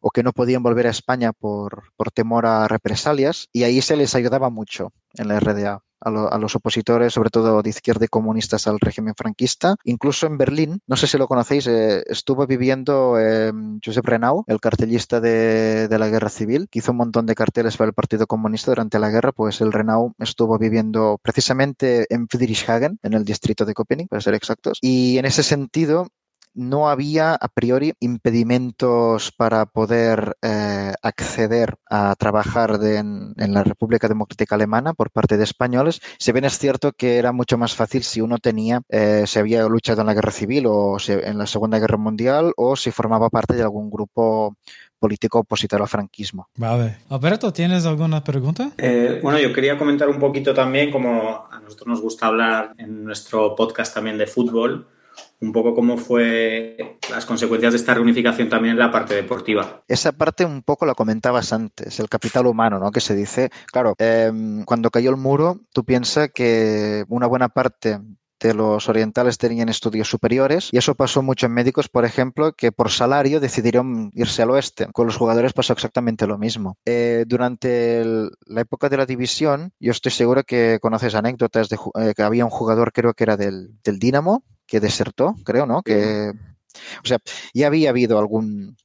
o 0.00 0.10
que 0.10 0.22
no 0.22 0.32
podían 0.32 0.62
volver 0.62 0.86
a 0.86 0.90
España 0.90 1.32
por, 1.32 1.92
por 1.96 2.10
temor 2.10 2.46
a 2.46 2.66
represalias, 2.68 3.48
y 3.52 3.64
ahí 3.64 3.82
se 3.82 3.96
les 3.96 4.14
ayudaba 4.14 4.50
mucho 4.50 4.92
en 5.14 5.28
la 5.28 5.38
RDA. 5.40 5.85
A, 6.00 6.10
lo, 6.10 6.32
a, 6.32 6.38
los 6.38 6.54
opositores, 6.54 7.14
sobre 7.14 7.30
todo 7.30 7.62
de 7.62 7.70
izquierda 7.70 8.04
y 8.04 8.08
comunistas 8.08 8.66
al 8.66 8.78
régimen 8.80 9.14
franquista. 9.16 9.76
Incluso 9.84 10.26
en 10.26 10.36
Berlín, 10.36 10.80
no 10.86 10.96
sé 10.96 11.06
si 11.06 11.16
lo 11.16 11.26
conocéis, 11.26 11.66
eh, 11.66 12.04
estuvo 12.06 12.46
viviendo 12.46 13.18
eh, 13.18 13.52
Josep 13.84 14.04
Renau, 14.04 14.44
el 14.46 14.60
cartelista 14.60 15.20
de, 15.20 15.88
de, 15.88 15.98
la 15.98 16.08
guerra 16.08 16.28
civil, 16.28 16.68
que 16.70 16.80
hizo 16.80 16.92
un 16.92 16.98
montón 16.98 17.26
de 17.26 17.34
carteles 17.34 17.76
para 17.76 17.88
el 17.88 17.94
Partido 17.94 18.26
Comunista 18.26 18.70
durante 18.70 18.98
la 18.98 19.10
guerra, 19.10 19.32
pues 19.32 19.60
el 19.60 19.72
Renau 19.72 20.12
estuvo 20.18 20.58
viviendo 20.58 21.18
precisamente 21.22 22.06
en 22.10 22.28
Friedrichshagen, 22.28 22.98
en 23.02 23.12
el 23.14 23.24
distrito 23.24 23.64
de 23.64 23.74
Köpenick, 23.74 24.08
para 24.08 24.20
ser 24.20 24.34
exactos. 24.34 24.78
Y 24.82 25.18
en 25.18 25.24
ese 25.24 25.42
sentido, 25.42 26.08
no 26.56 26.88
había 26.88 27.34
a 27.34 27.48
priori 27.48 27.94
impedimentos 28.00 29.30
para 29.32 29.66
poder 29.66 30.36
eh, 30.42 30.92
acceder 31.02 31.76
a 31.88 32.14
trabajar 32.16 32.78
de, 32.78 32.96
en, 32.96 33.34
en, 33.36 33.54
la 33.54 33.62
República 33.62 34.08
Democrática 34.08 34.54
Alemana 34.54 34.94
por 34.94 35.10
parte 35.10 35.36
de 35.36 35.44
españoles. 35.44 36.00
Si 36.18 36.32
bien 36.32 36.44
es 36.44 36.58
cierto 36.58 36.92
que 36.92 37.18
era 37.18 37.32
mucho 37.32 37.58
más 37.58 37.74
fácil 37.74 38.02
si 38.02 38.20
uno 38.20 38.38
tenía, 38.38 38.80
eh, 38.88 39.24
se 39.26 39.38
había 39.38 39.66
luchado 39.68 40.00
en 40.00 40.06
la 40.06 40.14
guerra 40.14 40.32
civil 40.32 40.64
o 40.66 40.98
si, 40.98 41.12
en 41.12 41.38
la 41.38 41.46
Segunda 41.46 41.78
Guerra 41.78 41.98
Mundial 41.98 42.52
o 42.56 42.74
si 42.74 42.90
formaba 42.90 43.30
parte 43.30 43.54
de 43.54 43.62
algún 43.62 43.90
grupo 43.90 44.56
político 44.98 45.40
opositor 45.40 45.82
al 45.82 45.88
franquismo. 45.88 46.48
Vale. 46.56 46.98
Alberto, 47.10 47.52
¿tienes 47.52 47.84
alguna 47.84 48.24
pregunta? 48.24 48.70
Eh, 48.78 49.20
bueno, 49.22 49.38
yo 49.38 49.52
quería 49.52 49.76
comentar 49.76 50.08
un 50.08 50.18
poquito 50.18 50.54
también, 50.54 50.90
como 50.90 51.46
a 51.50 51.60
nosotros 51.60 51.86
nos 51.86 52.00
gusta 52.00 52.26
hablar 52.26 52.72
en 52.78 53.04
nuestro 53.04 53.54
podcast 53.54 53.94
también 53.94 54.16
de 54.16 54.26
fútbol, 54.26 54.88
un 55.40 55.52
poco 55.52 55.74
cómo 55.74 55.96
fue 55.96 56.98
las 57.10 57.26
consecuencias 57.26 57.72
de 57.72 57.78
esta 57.78 57.94
reunificación 57.94 58.48
también 58.48 58.72
en 58.72 58.78
la 58.78 58.90
parte 58.90 59.14
deportiva. 59.14 59.82
Esa 59.88 60.12
parte 60.12 60.44
un 60.44 60.62
poco 60.62 60.86
la 60.86 60.94
comentabas 60.94 61.52
antes, 61.52 62.00
el 62.00 62.08
capital 62.08 62.46
humano, 62.46 62.78
¿no? 62.78 62.90
Que 62.90 63.00
se 63.00 63.14
dice, 63.14 63.50
claro, 63.66 63.94
eh, 63.98 64.32
cuando 64.64 64.90
cayó 64.90 65.10
el 65.10 65.16
muro, 65.16 65.60
tú 65.72 65.84
piensas 65.84 66.30
que 66.32 67.04
una 67.08 67.26
buena 67.26 67.48
parte 67.48 68.00
de 68.40 68.54
los 68.54 68.88
orientales 68.88 69.38
tenían 69.38 69.68
estudios 69.68 70.08
superiores 70.08 70.68
y 70.72 70.78
eso 70.78 70.94
pasó 70.94 71.22
mucho 71.22 71.46
en 71.46 71.52
médicos, 71.52 71.88
por 71.88 72.04
ejemplo, 72.04 72.52
que 72.52 72.72
por 72.72 72.90
salario 72.90 73.40
decidieron 73.40 74.10
irse 74.14 74.42
al 74.42 74.50
oeste. 74.50 74.88
Con 74.92 75.06
los 75.06 75.16
jugadores 75.16 75.52
pasó 75.52 75.72
exactamente 75.72 76.26
lo 76.26 76.38
mismo. 76.38 76.76
Eh, 76.84 77.24
durante 77.26 78.04
la 78.46 78.60
época 78.60 78.88
de 78.88 78.98
la 78.98 79.06
división, 79.06 79.72
yo 79.80 79.90
estoy 79.90 80.12
seguro 80.12 80.44
que 80.44 80.78
conoces 80.80 81.14
anécdotas 81.14 81.68
de 81.68 81.76
eh, 82.00 82.12
que 82.14 82.22
había 82.22 82.44
un 82.44 82.50
jugador, 82.50 82.92
creo 82.92 83.14
que 83.14 83.24
era 83.24 83.36
del, 83.36 83.70
del 83.82 83.98
Dinamo, 83.98 84.44
que 84.66 84.80
desertó, 84.80 85.34
creo, 85.44 85.66
¿no? 85.66 85.82
Que, 85.82 86.32
o 87.02 87.06
sea, 87.06 87.18
ya 87.54 87.66
había 87.66 87.90
habido 87.90 88.18
algún, 88.18 88.76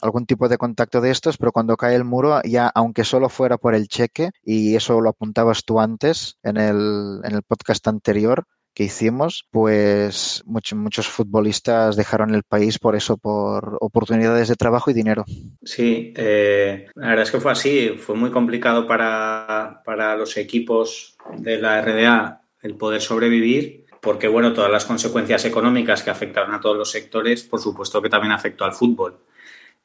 algún 0.00 0.26
tipo 0.26 0.48
de 0.48 0.58
contacto 0.58 1.00
de 1.00 1.10
estos, 1.10 1.36
pero 1.36 1.52
cuando 1.52 1.76
cae 1.76 1.94
el 1.94 2.04
muro, 2.04 2.40
ya 2.44 2.68
aunque 2.74 3.04
solo 3.04 3.28
fuera 3.28 3.58
por 3.58 3.74
el 3.74 3.88
cheque, 3.88 4.30
y 4.42 4.76
eso 4.76 5.00
lo 5.00 5.10
apuntabas 5.10 5.64
tú 5.64 5.80
antes 5.80 6.36
en 6.42 6.56
el, 6.56 7.20
en 7.24 7.34
el 7.34 7.42
podcast 7.42 7.86
anterior, 7.88 8.44
que 8.74 8.84
hicimos, 8.84 9.46
pues 9.50 10.42
muchos, 10.46 10.78
muchos 10.78 11.08
futbolistas 11.08 11.96
dejaron 11.96 12.34
el 12.34 12.44
país 12.44 12.78
por 12.78 12.94
eso, 12.94 13.16
por 13.16 13.76
oportunidades 13.80 14.48
de 14.48 14.54
trabajo 14.54 14.90
y 14.90 14.94
dinero. 14.94 15.24
Sí, 15.64 16.12
eh, 16.16 16.86
la 16.94 17.08
verdad 17.08 17.24
es 17.24 17.30
que 17.32 17.40
fue 17.40 17.52
así, 17.52 17.90
fue 17.98 18.14
muy 18.14 18.30
complicado 18.30 18.86
para, 18.86 19.82
para 19.84 20.16
los 20.16 20.36
equipos 20.36 21.16
de 21.36 21.58
la 21.58 21.82
RDA 21.82 22.42
el 22.62 22.76
poder 22.76 23.00
sobrevivir 23.00 23.86
porque 24.00 24.28
bueno, 24.28 24.52
todas 24.52 24.70
las 24.70 24.84
consecuencias 24.84 25.44
económicas 25.44 26.02
que 26.02 26.10
afectaron 26.10 26.54
a 26.54 26.60
todos 26.60 26.76
los 26.76 26.90
sectores, 26.90 27.44
por 27.44 27.60
supuesto 27.60 28.00
que 28.00 28.08
también 28.08 28.32
afectó 28.32 28.64
al 28.64 28.72
fútbol. 28.72 29.18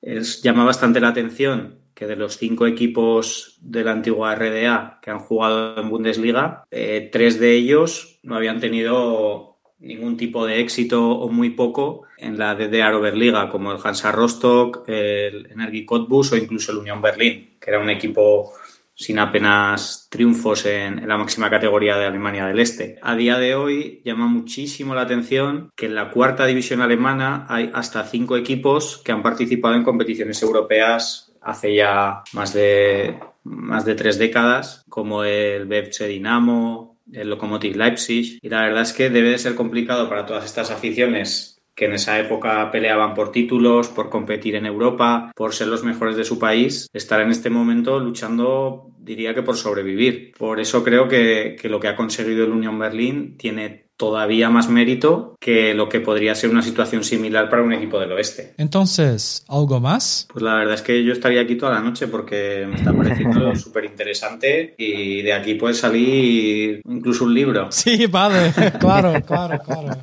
Es, 0.01 0.41
llama 0.41 0.63
bastante 0.63 0.99
la 0.99 1.09
atención 1.09 1.79
que 1.93 2.07
de 2.07 2.15
los 2.15 2.37
cinco 2.37 2.67
equipos 2.67 3.57
de 3.61 3.83
la 3.83 3.93
antigua 3.93 4.35
RDA 4.35 4.99
que 5.01 5.11
han 5.11 5.19
jugado 5.19 5.79
en 5.81 5.89
Bundesliga, 5.89 6.65
eh, 6.69 7.09
tres 7.11 7.39
de 7.39 7.53
ellos 7.53 8.19
no 8.21 8.35
habían 8.35 8.59
tenido 8.59 9.55
ningún 9.79 10.17
tipo 10.17 10.45
de 10.45 10.59
éxito 10.59 11.11
o 11.11 11.29
muy 11.29 11.51
poco 11.51 12.03
en 12.17 12.37
la 12.37 12.55
DDR 12.55 12.95
Oberliga, 12.95 13.49
como 13.49 13.71
el 13.71 13.79
Hansa 13.83 14.11
Rostock, 14.11 14.87
el 14.87 15.47
Energie 15.51 15.85
Cottbus 15.85 16.31
o 16.31 16.37
incluso 16.37 16.71
el 16.71 16.79
Unión 16.79 17.01
Berlín, 17.01 17.57
que 17.59 17.69
era 17.69 17.79
un 17.79 17.89
equipo 17.89 18.53
sin 18.95 19.19
apenas 19.19 20.07
triunfos 20.09 20.65
en, 20.65 21.07
la 21.07 21.17
máxima 21.17 21.49
categoría 21.49 21.97
de 21.97 22.05
Alemania 22.05 22.47
del 22.47 22.59
Este. 22.59 22.97
A 23.01 23.15
día 23.15 23.37
de 23.37 23.55
hoy 23.55 24.01
llama 24.03 24.27
muchísimo 24.27 24.95
la 24.95 25.01
atención 25.01 25.71
que 25.75 25.85
en 25.85 25.95
la 25.95 26.09
cuarta 26.09 26.45
división 26.45 26.81
alemana 26.81 27.45
hay 27.49 27.69
hasta 27.73 28.03
cinco 28.05 28.37
equipos 28.37 29.01
que 29.03 29.11
han 29.11 29.21
participado 29.21 29.75
en 29.75 29.83
competiciones 29.83 30.41
europeas 30.41 31.33
hace 31.45 31.75
ya 31.75 32.23
más 32.33 32.53
de, 32.53 33.19
más 33.43 33.85
de 33.85 33.93
tres 33.95 34.17
décadas, 34.17 34.83
como 34.89 35.23
el 35.23 35.65
BFC 35.67 36.07
Dinamo, 36.07 36.97
el 37.13 37.29
Lokomotiv 37.29 37.75
Leipzig. 37.75 38.39
Y 38.41 38.49
la 38.49 38.61
verdad 38.61 38.81
es 38.81 38.93
que 38.93 39.11
debe 39.11 39.29
de 39.29 39.37
ser 39.37 39.53
complicado 39.53 40.09
para 40.09 40.25
todas 40.25 40.43
estas 40.43 40.71
aficiones 40.71 41.54
que 41.75 41.85
en 41.85 41.93
esa 41.93 42.19
época 42.19 42.71
peleaban 42.71 43.13
por 43.13 43.31
títulos, 43.31 43.89
por 43.89 44.09
competir 44.09 44.55
en 44.55 44.65
Europa, 44.65 45.31
por 45.35 45.53
ser 45.53 45.67
los 45.67 45.83
mejores 45.83 46.15
de 46.15 46.23
su 46.23 46.39
país, 46.39 46.89
estar 46.93 47.19
en 47.21 47.31
este 47.31 47.49
momento 47.49 47.99
luchando, 47.99 48.91
diría 48.97 49.33
que 49.33 49.43
por 49.43 49.57
sobrevivir. 49.57 50.31
Por 50.37 50.59
eso 50.59 50.83
creo 50.83 51.07
que, 51.07 51.55
que 51.59 51.69
lo 51.69 51.79
que 51.79 51.89
ha 51.89 51.95
conseguido 51.95 52.45
el 52.45 52.51
Unión 52.51 52.79
Berlín 52.79 53.37
tiene 53.37 53.84
todavía 53.97 54.49
más 54.49 54.69
mérito 54.69 55.35
que 55.39 55.73
lo 55.73 55.89
que 55.89 55.99
podría 55.99 56.35
ser 56.35 56.49
una 56.49 56.61
situación 56.61 57.03
similar 57.03 57.49
para 57.49 57.63
un 57.63 57.73
equipo 57.73 57.99
del 57.99 58.11
oeste. 58.11 58.53
Entonces, 58.57 59.45
¿algo 59.47 59.79
más? 59.79 60.27
Pues 60.31 60.43
la 60.43 60.55
verdad 60.55 60.75
es 60.75 60.81
que 60.81 61.03
yo 61.03 61.13
estaría 61.13 61.41
aquí 61.41 61.55
toda 61.55 61.73
la 61.73 61.81
noche 61.81 62.07
porque 62.07 62.65
me 62.67 62.75
está 62.75 62.93
pareciendo 62.93 63.55
súper 63.55 63.85
interesante 63.85 64.75
y 64.77 65.21
de 65.21 65.33
aquí 65.33 65.55
puede 65.55 65.73
salir 65.73 66.81
incluso 66.87 67.25
un 67.25 67.33
libro. 67.33 67.69
Sí, 67.85 68.07
vale, 68.07 68.51
claro, 68.79 69.13
claro, 69.21 69.59
claro. 69.59 69.97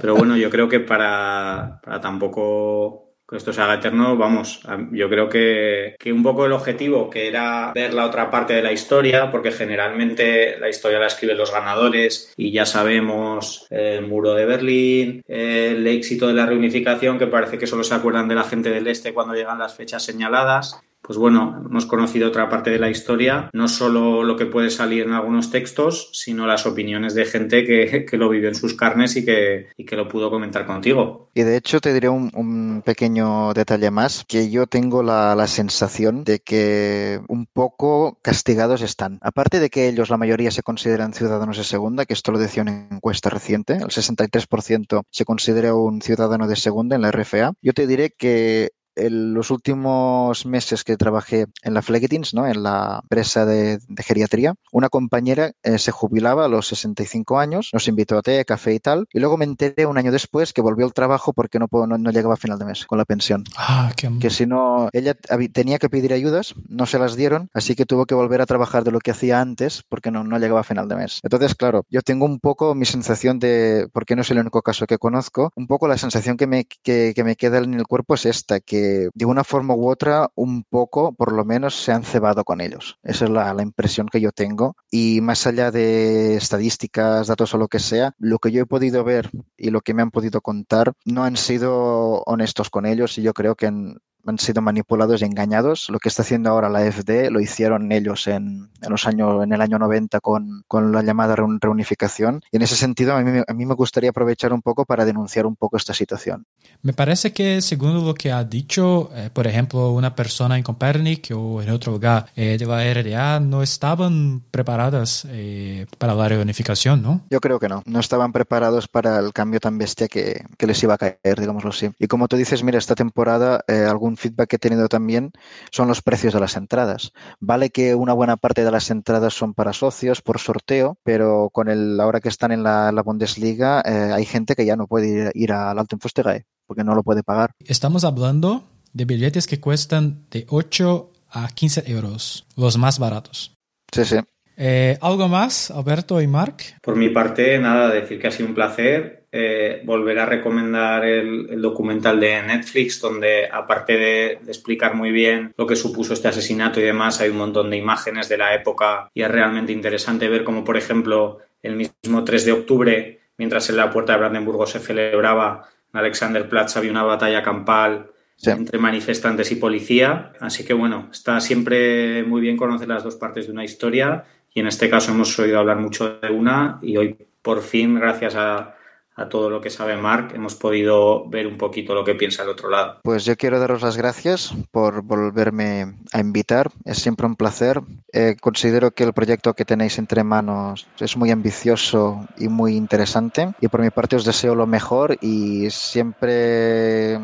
Pero 0.00 0.16
bueno, 0.16 0.36
yo 0.36 0.48
creo 0.48 0.68
que 0.68 0.80
para, 0.80 1.78
para 1.84 2.00
tampoco 2.00 3.07
que 3.28 3.36
esto 3.36 3.52
se 3.52 3.60
haga 3.60 3.74
eterno, 3.74 4.16
vamos, 4.16 4.62
yo 4.90 5.08
creo 5.08 5.28
que, 5.28 5.96
que, 5.98 6.12
un 6.12 6.22
poco 6.22 6.46
el 6.46 6.52
objetivo 6.52 7.10
que 7.10 7.28
era 7.28 7.72
ver 7.74 7.92
la 7.92 8.06
otra 8.06 8.30
parte 8.30 8.54
de 8.54 8.62
la 8.62 8.72
historia, 8.72 9.30
porque 9.30 9.52
generalmente 9.52 10.58
la 10.58 10.68
historia 10.70 10.98
la 10.98 11.08
escriben 11.08 11.36
los 11.36 11.52
ganadores 11.52 12.32
y 12.36 12.52
ya 12.52 12.64
sabemos 12.64 13.66
el 13.70 14.06
muro 14.06 14.34
de 14.34 14.46
Berlín, 14.46 15.22
el 15.28 15.86
éxito 15.86 16.26
de 16.26 16.34
la 16.34 16.46
reunificación, 16.46 17.18
que 17.18 17.26
parece 17.26 17.58
que 17.58 17.66
solo 17.66 17.84
se 17.84 17.94
acuerdan 17.94 18.28
de 18.28 18.34
la 18.34 18.44
gente 18.44 18.70
del 18.70 18.86
este 18.86 19.12
cuando 19.12 19.34
llegan 19.34 19.58
las 19.58 19.74
fechas 19.74 20.02
señaladas 20.02 20.80
pues 21.08 21.18
bueno, 21.18 21.62
hemos 21.64 21.86
conocido 21.86 22.28
otra 22.28 22.50
parte 22.50 22.68
de 22.68 22.78
la 22.78 22.90
historia, 22.90 23.48
no 23.54 23.66
solo 23.66 24.22
lo 24.24 24.36
que 24.36 24.44
puede 24.44 24.68
salir 24.68 25.04
en 25.04 25.14
algunos 25.14 25.50
textos, 25.50 26.10
sino 26.12 26.46
las 26.46 26.66
opiniones 26.66 27.14
de 27.14 27.24
gente 27.24 27.64
que, 27.64 28.06
lo 28.18 28.28
vivió 28.28 28.48
en 28.48 28.54
sus 28.54 28.74
carnes 28.74 29.16
y 29.16 29.24
que, 29.24 29.68
que, 29.86 29.96
lo 29.96 30.06
pudo 30.06 30.28
comentar 30.28 30.66
contigo. 30.66 31.30
Y 31.32 31.44
de 31.44 31.56
hecho 31.56 31.80
te 31.80 31.94
diré 31.94 32.10
un, 32.10 32.82
pequeño 32.84 33.54
detalle 33.54 33.90
más, 33.90 34.26
que 34.28 34.50
yo 34.50 34.66
tengo 34.66 35.02
la, 35.02 35.34
la, 35.34 35.46
sensación 35.46 36.24
de 36.24 36.40
que 36.40 37.20
un 37.28 37.46
poco 37.46 38.18
castigados 38.20 38.82
están. 38.82 39.18
Aparte 39.22 39.60
de 39.60 39.70
que 39.70 39.88
ellos, 39.88 40.10
la 40.10 40.18
mayoría, 40.18 40.50
se 40.50 40.62
consideran 40.62 41.14
ciudadanos 41.14 41.56
de 41.56 41.64
segunda, 41.64 42.04
que 42.04 42.12
esto 42.12 42.32
lo 42.32 42.38
decía 42.38 42.64
una 42.64 42.86
encuesta 42.90 43.30
reciente, 43.30 43.76
el 43.76 43.88
63% 43.88 45.04
se 45.10 45.24
considera 45.24 45.74
un 45.74 46.02
ciudadano 46.02 46.46
de 46.46 46.56
segunda 46.56 46.96
en 46.96 47.02
la 47.02 47.12
RFA, 47.12 47.54
yo 47.62 47.72
te 47.72 47.86
diré 47.86 48.10
que 48.10 48.72
en 48.98 49.34
los 49.34 49.50
últimos 49.50 50.44
meses 50.46 50.84
que 50.84 50.96
trabajé 50.96 51.46
en 51.62 51.74
la 51.74 51.82
Flegetins, 51.82 52.34
¿no? 52.34 52.46
en 52.46 52.62
la 52.62 53.00
empresa 53.02 53.46
de, 53.46 53.78
geriatría, 53.98 54.54
una 54.72 54.88
compañera 54.88 55.52
eh, 55.62 55.78
se 55.78 55.92
jubilaba 55.92 56.44
a 56.44 56.48
los 56.48 56.68
65 56.68 57.38
años, 57.38 57.70
nos 57.72 57.88
invitó 57.88 58.18
a 58.18 58.22
té, 58.22 58.44
café 58.44 58.74
y 58.74 58.80
tal, 58.80 59.06
y 59.12 59.20
luego 59.20 59.36
me 59.36 59.44
enteré 59.44 59.86
un 59.86 59.98
año 59.98 60.12
después 60.12 60.52
que 60.52 60.60
volvió 60.60 60.86
al 60.86 60.92
trabajo 60.92 61.32
porque 61.32 61.58
no, 61.58 61.68
no, 61.70 61.98
no 61.98 62.10
llegaba 62.10 62.34
a 62.34 62.38
final 62.38 62.58
de 62.58 62.64
mes 62.64 62.86
con 62.86 62.98
la 62.98 63.04
pensión. 63.04 63.44
Ah, 63.56 63.92
Que 64.20 64.30
si 64.30 64.46
no, 64.46 64.88
ella 64.92 65.14
tenía 65.52 65.78
que 65.78 65.88
pedir 65.88 66.12
ayudas, 66.12 66.54
no 66.68 66.86
se 66.86 66.98
las 66.98 67.16
dieron, 67.16 67.48
así 67.54 67.74
que 67.74 67.86
tuvo 67.86 68.06
que 68.06 68.14
volver 68.14 68.40
a 68.40 68.46
trabajar 68.46 68.84
de 68.84 68.90
lo 68.90 68.98
que 68.98 69.10
hacía 69.10 69.40
antes 69.40 69.82
porque 69.88 70.10
no, 70.10 70.24
no 70.24 70.38
llegaba 70.38 70.60
a 70.60 70.64
final 70.64 70.88
de 70.88 70.96
mes. 70.96 71.20
Entonces, 71.22 71.54
claro, 71.54 71.84
yo 71.90 72.02
tengo 72.02 72.26
un 72.26 72.40
poco 72.40 72.74
mi 72.74 72.84
sensación 72.84 73.38
de, 73.38 73.88
porque 73.92 74.16
no 74.16 74.22
es 74.22 74.30
el 74.30 74.38
único 74.38 74.62
caso 74.62 74.86
que 74.86 74.98
conozco, 74.98 75.52
un 75.56 75.66
poco 75.66 75.88
la 75.88 75.98
sensación 75.98 76.36
que 76.36 76.46
me, 76.46 76.64
que, 76.64 77.12
que 77.14 77.24
me 77.24 77.36
queda 77.36 77.58
en 77.58 77.74
el 77.74 77.86
cuerpo 77.86 78.14
es 78.14 78.26
esta, 78.26 78.60
que 78.60 78.87
de 79.14 79.24
una 79.24 79.44
forma 79.44 79.74
u 79.74 79.88
otra, 79.88 80.30
un 80.34 80.64
poco, 80.64 81.12
por 81.12 81.32
lo 81.32 81.44
menos, 81.44 81.82
se 81.82 81.92
han 81.92 82.04
cebado 82.04 82.44
con 82.44 82.60
ellos. 82.60 82.98
Esa 83.02 83.24
es 83.26 83.30
la, 83.30 83.54
impresión 83.62 84.08
que 84.08 84.20
yo 84.20 84.32
tengo. 84.32 84.76
Y 84.90 85.20
más 85.20 85.46
allá 85.46 85.70
de 85.70 86.36
estadísticas, 86.36 87.26
datos 87.26 87.54
o 87.54 87.58
lo 87.58 87.68
que 87.68 87.78
sea, 87.78 88.14
lo 88.18 88.38
que 88.38 88.52
yo 88.52 88.62
he 88.62 88.66
podido 88.66 89.04
ver 89.04 89.30
y 89.56 89.70
lo 89.70 89.80
que 89.80 89.94
me 89.94 90.02
han 90.02 90.10
podido 90.10 90.40
contar 90.40 90.92
no 91.04 91.24
han 91.24 91.36
sido 91.36 92.22
honestos 92.24 92.70
con 92.70 92.86
ellos 92.86 93.18
y 93.18 93.22
yo 93.22 93.32
creo 93.34 93.54
que 93.54 93.66
han 93.66 94.00
sido 94.38 94.60
manipulados 94.60 95.22
y 95.22 95.24
engañados. 95.24 95.88
Lo 95.88 95.98
que 95.98 96.08
está 96.08 96.22
haciendo 96.22 96.50
ahora 96.50 96.68
la 96.68 96.80
FD 96.90 97.30
lo 97.30 97.40
hicieron 97.40 97.90
ellos 97.92 98.26
en, 98.26 98.70
los 98.86 99.06
años, 99.06 99.42
en 99.42 99.52
el 99.52 99.60
año 99.60 99.78
90 99.78 100.20
con, 100.20 100.64
la 100.92 101.02
llamada 101.02 101.34
reunificación. 101.36 102.42
Y 102.50 102.56
en 102.56 102.62
ese 102.62 102.76
sentido, 102.76 103.14
a 103.14 103.22
mí 103.22 103.66
me 103.66 103.74
gustaría 103.74 104.10
aprovechar 104.10 104.52
un 104.52 104.62
poco 104.62 104.84
para 104.84 105.04
denunciar 105.04 105.46
un 105.46 105.56
poco 105.56 105.76
esta 105.76 105.94
situación. 105.94 106.46
Me 106.80 106.92
parece 106.92 107.32
que, 107.32 107.60
según 107.60 108.06
lo 108.06 108.14
que 108.14 108.30
ha 108.30 108.44
dicho, 108.44 109.10
eh, 109.12 109.30
por 109.32 109.48
ejemplo, 109.48 109.90
una 109.90 110.14
persona 110.14 110.56
en 110.56 110.62
Copernic 110.62 111.32
o 111.34 111.60
en 111.60 111.70
otro 111.70 111.92
lugar 111.92 112.26
eh, 112.36 112.56
de 112.56 112.66
la 112.66 112.82
RDA 112.94 113.40
no 113.40 113.62
estaban 113.62 114.42
preparadas 114.52 115.26
eh, 115.28 115.86
para 115.98 116.14
la 116.14 116.28
reunificación, 116.28 117.02
¿no? 117.02 117.22
Yo 117.30 117.40
creo 117.40 117.58
que 117.58 117.68
no. 117.68 117.82
No 117.84 117.98
estaban 117.98 118.32
preparados 118.32 118.86
para 118.86 119.18
el 119.18 119.32
cambio 119.32 119.58
tan 119.58 119.76
bestia 119.76 120.06
que, 120.06 120.44
les 120.58 120.82
iba 120.82 120.94
a 120.94 120.98
caer, 120.98 121.40
digámoslo 121.40 121.70
así. 121.70 121.90
Y 121.98 122.06
como 122.06 122.28
tú 122.28 122.36
dices, 122.36 122.62
mira, 122.62 122.78
esta 122.78 122.94
temporada 122.94 123.64
algún 123.88 124.16
feedback 124.16 124.48
que 124.48 124.56
he 124.56 124.58
tenido 124.58 124.88
también 124.88 125.32
son 125.70 125.88
los 125.88 126.02
precios 126.02 126.34
de 126.34 126.40
las 126.40 126.56
entradas. 126.56 127.12
Vale 127.40 127.70
que 127.70 127.94
una 127.94 128.12
buena 128.12 128.36
parte 128.36 128.64
de 128.64 128.70
las 128.70 128.90
entradas 128.90 129.34
son 129.34 129.54
para 129.54 129.72
socios 129.72 130.22
por 130.22 130.38
sorteo, 130.38 130.96
pero 131.02 131.50
con 131.52 131.68
el 131.68 131.98
ahora 132.00 132.20
que 132.20 132.28
están 132.28 132.52
en 132.52 132.62
la, 132.62 133.02
Bundesliga 133.04 133.82
hay 134.14 134.24
gente 134.26 134.54
que 134.54 134.66
ya 134.66 134.76
no 134.76 134.86
puede 134.86 135.08
ir, 135.08 135.30
ir 135.34 135.52
al 135.52 135.78
Alten 135.78 136.00
Fustegae 136.00 136.46
porque 136.68 136.84
no 136.84 136.94
lo 136.94 137.02
puede 137.02 137.24
pagar. 137.24 137.50
Estamos 137.64 138.04
hablando 138.04 138.62
de 138.92 139.06
billetes 139.06 139.46
que 139.46 139.58
cuestan 139.58 140.26
de 140.30 140.46
8 140.48 141.10
a 141.30 141.48
15 141.48 141.90
euros, 141.90 142.46
los 142.56 142.78
más 142.78 142.98
baratos. 142.98 143.54
Sí, 143.92 144.04
sí. 144.04 144.16
Eh, 144.56 144.98
¿Algo 145.00 145.28
más, 145.28 145.70
Alberto 145.70 146.20
y 146.20 146.26
Marc? 146.26 146.80
Por 146.82 146.96
mi 146.96 147.08
parte, 147.08 147.58
nada, 147.58 147.90
decir 147.90 148.20
que 148.20 148.26
ha 148.26 148.30
sido 148.30 148.48
un 148.48 148.54
placer. 148.54 149.26
Eh, 149.30 149.82
volver 149.84 150.18
a 150.18 150.26
recomendar 150.26 151.04
el, 151.04 151.50
el, 151.50 151.60
documental 151.60 152.18
de 152.18 152.42
Netflix, 152.42 152.98
donde 152.98 153.46
aparte 153.46 153.92
de, 153.92 154.38
de, 154.42 154.50
explicar 154.50 154.94
muy 154.94 155.12
bien 155.12 155.52
lo 155.58 155.66
que 155.66 155.76
supuso 155.76 156.14
este 156.14 156.28
asesinato 156.28 156.80
y 156.80 156.84
demás, 156.84 157.20
hay 157.20 157.28
un 157.28 157.36
montón 157.36 157.68
de 157.68 157.76
imágenes 157.76 158.30
de 158.30 158.38
la 158.38 158.54
época 158.54 159.10
y 159.12 159.20
es 159.20 159.30
realmente 159.30 159.70
interesante 159.70 160.30
ver 160.30 160.44
cómo, 160.44 160.64
por 160.64 160.78
ejemplo, 160.78 161.40
el 161.62 161.76
mismo 161.76 162.24
3 162.24 162.44
de 162.46 162.52
octubre, 162.52 163.20
mientras 163.36 163.68
en 163.68 163.76
la 163.76 163.90
puerta 163.90 164.14
de 164.14 164.18
Brandenburgo 164.18 164.66
se 164.66 164.78
celebraba 164.78 165.68
en 165.92 165.98
Alexanderplatz, 166.00 166.76
había 166.76 166.90
una 166.90 167.04
batalla 167.04 167.42
campal 167.42 168.10
Sí. 168.40 168.52
entre 168.52 168.78
manifestantes 168.78 169.50
y 169.50 169.56
policía. 169.56 170.32
Así 170.38 170.64
que 170.64 170.72
bueno, 170.72 171.08
está 171.10 171.40
siempre 171.40 172.22
muy 172.22 172.40
bien 172.40 172.56
conocer 172.56 172.86
las 172.86 173.02
dos 173.02 173.16
partes 173.16 173.46
de 173.46 173.52
una 173.52 173.64
historia 173.64 174.24
y 174.54 174.60
en 174.60 174.68
este 174.68 174.88
caso 174.88 175.10
hemos 175.10 175.36
oído 175.40 175.58
hablar 175.58 175.78
mucho 175.78 176.20
de 176.20 176.30
una 176.30 176.78
y 176.80 176.96
hoy 176.96 177.16
por 177.42 177.62
fin, 177.62 177.96
gracias 177.96 178.36
a, 178.36 178.76
a 179.18 179.28
todo 179.28 179.50
lo 179.50 179.60
que 179.60 179.68
sabe 179.68 179.96
Mark, 179.96 180.32
hemos 180.34 180.54
podido 180.54 181.28
ver 181.28 181.46
un 181.46 181.58
poquito 181.58 181.94
lo 181.94 182.04
que 182.04 182.14
piensa 182.14 182.44
el 182.44 182.48
otro 182.48 182.70
lado. 182.70 183.00
Pues 183.02 183.24
yo 183.24 183.36
quiero 183.36 183.58
daros 183.58 183.82
las 183.82 183.96
gracias 183.96 184.54
por 184.70 185.02
volverme 185.02 185.94
a 186.12 186.20
invitar. 186.20 186.70
Es 186.84 186.98
siempre 186.98 187.26
un 187.26 187.34
placer. 187.34 187.80
Eh, 188.12 188.36
considero 188.40 188.92
que 188.92 189.04
el 189.04 189.12
proyecto 189.12 189.54
que 189.54 189.64
tenéis 189.64 189.98
entre 189.98 190.22
manos 190.22 190.86
es 191.00 191.16
muy 191.16 191.30
ambicioso 191.30 192.26
y 192.38 192.48
muy 192.48 192.76
interesante. 192.76 193.52
Y 193.60 193.68
por 193.68 193.82
mi 193.82 193.90
parte 193.90 194.16
os 194.16 194.24
deseo 194.24 194.54
lo 194.54 194.66
mejor 194.66 195.18
y 195.20 195.68
siempre 195.70 197.18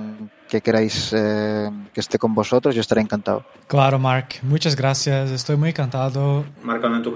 que 0.54 0.60
queráis 0.60 1.12
eh, 1.12 1.68
que 1.92 1.98
esté 1.98 2.16
con 2.16 2.32
vosotros, 2.32 2.76
yo 2.76 2.80
estaré 2.80 3.00
encantado. 3.00 3.44
Claro, 3.66 3.98
Mark, 3.98 4.36
muchas 4.42 4.76
gracias, 4.76 5.32
estoy 5.32 5.56
muy 5.56 5.70
encantado. 5.70 6.44
Marcando 6.62 6.96
en 6.98 7.02
tu, 7.02 7.12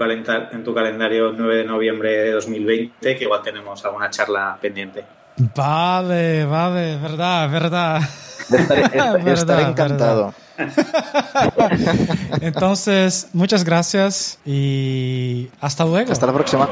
en 0.51 0.63
tu 0.65 0.75
calendario 0.75 1.31
9 1.31 1.55
de 1.55 1.63
noviembre 1.63 2.11
de 2.11 2.31
2020, 2.33 3.15
que 3.15 3.23
igual 3.23 3.41
tenemos 3.41 3.85
alguna 3.85 4.09
charla 4.09 4.57
pendiente. 4.61 5.05
Vale, 5.55 6.43
vale, 6.43 6.97
verdad, 6.97 7.49
verdad. 7.49 8.01
Estaré, 8.49 8.81
estaré, 8.81 9.31
estaré 9.31 9.63
encantado. 9.63 10.33
Entonces, 12.41 13.29
muchas 13.31 13.63
gracias 13.63 14.39
y 14.43 15.47
hasta 15.61 15.85
luego. 15.85 16.11
Hasta 16.11 16.25
la 16.25 16.33
próxima. 16.33 16.67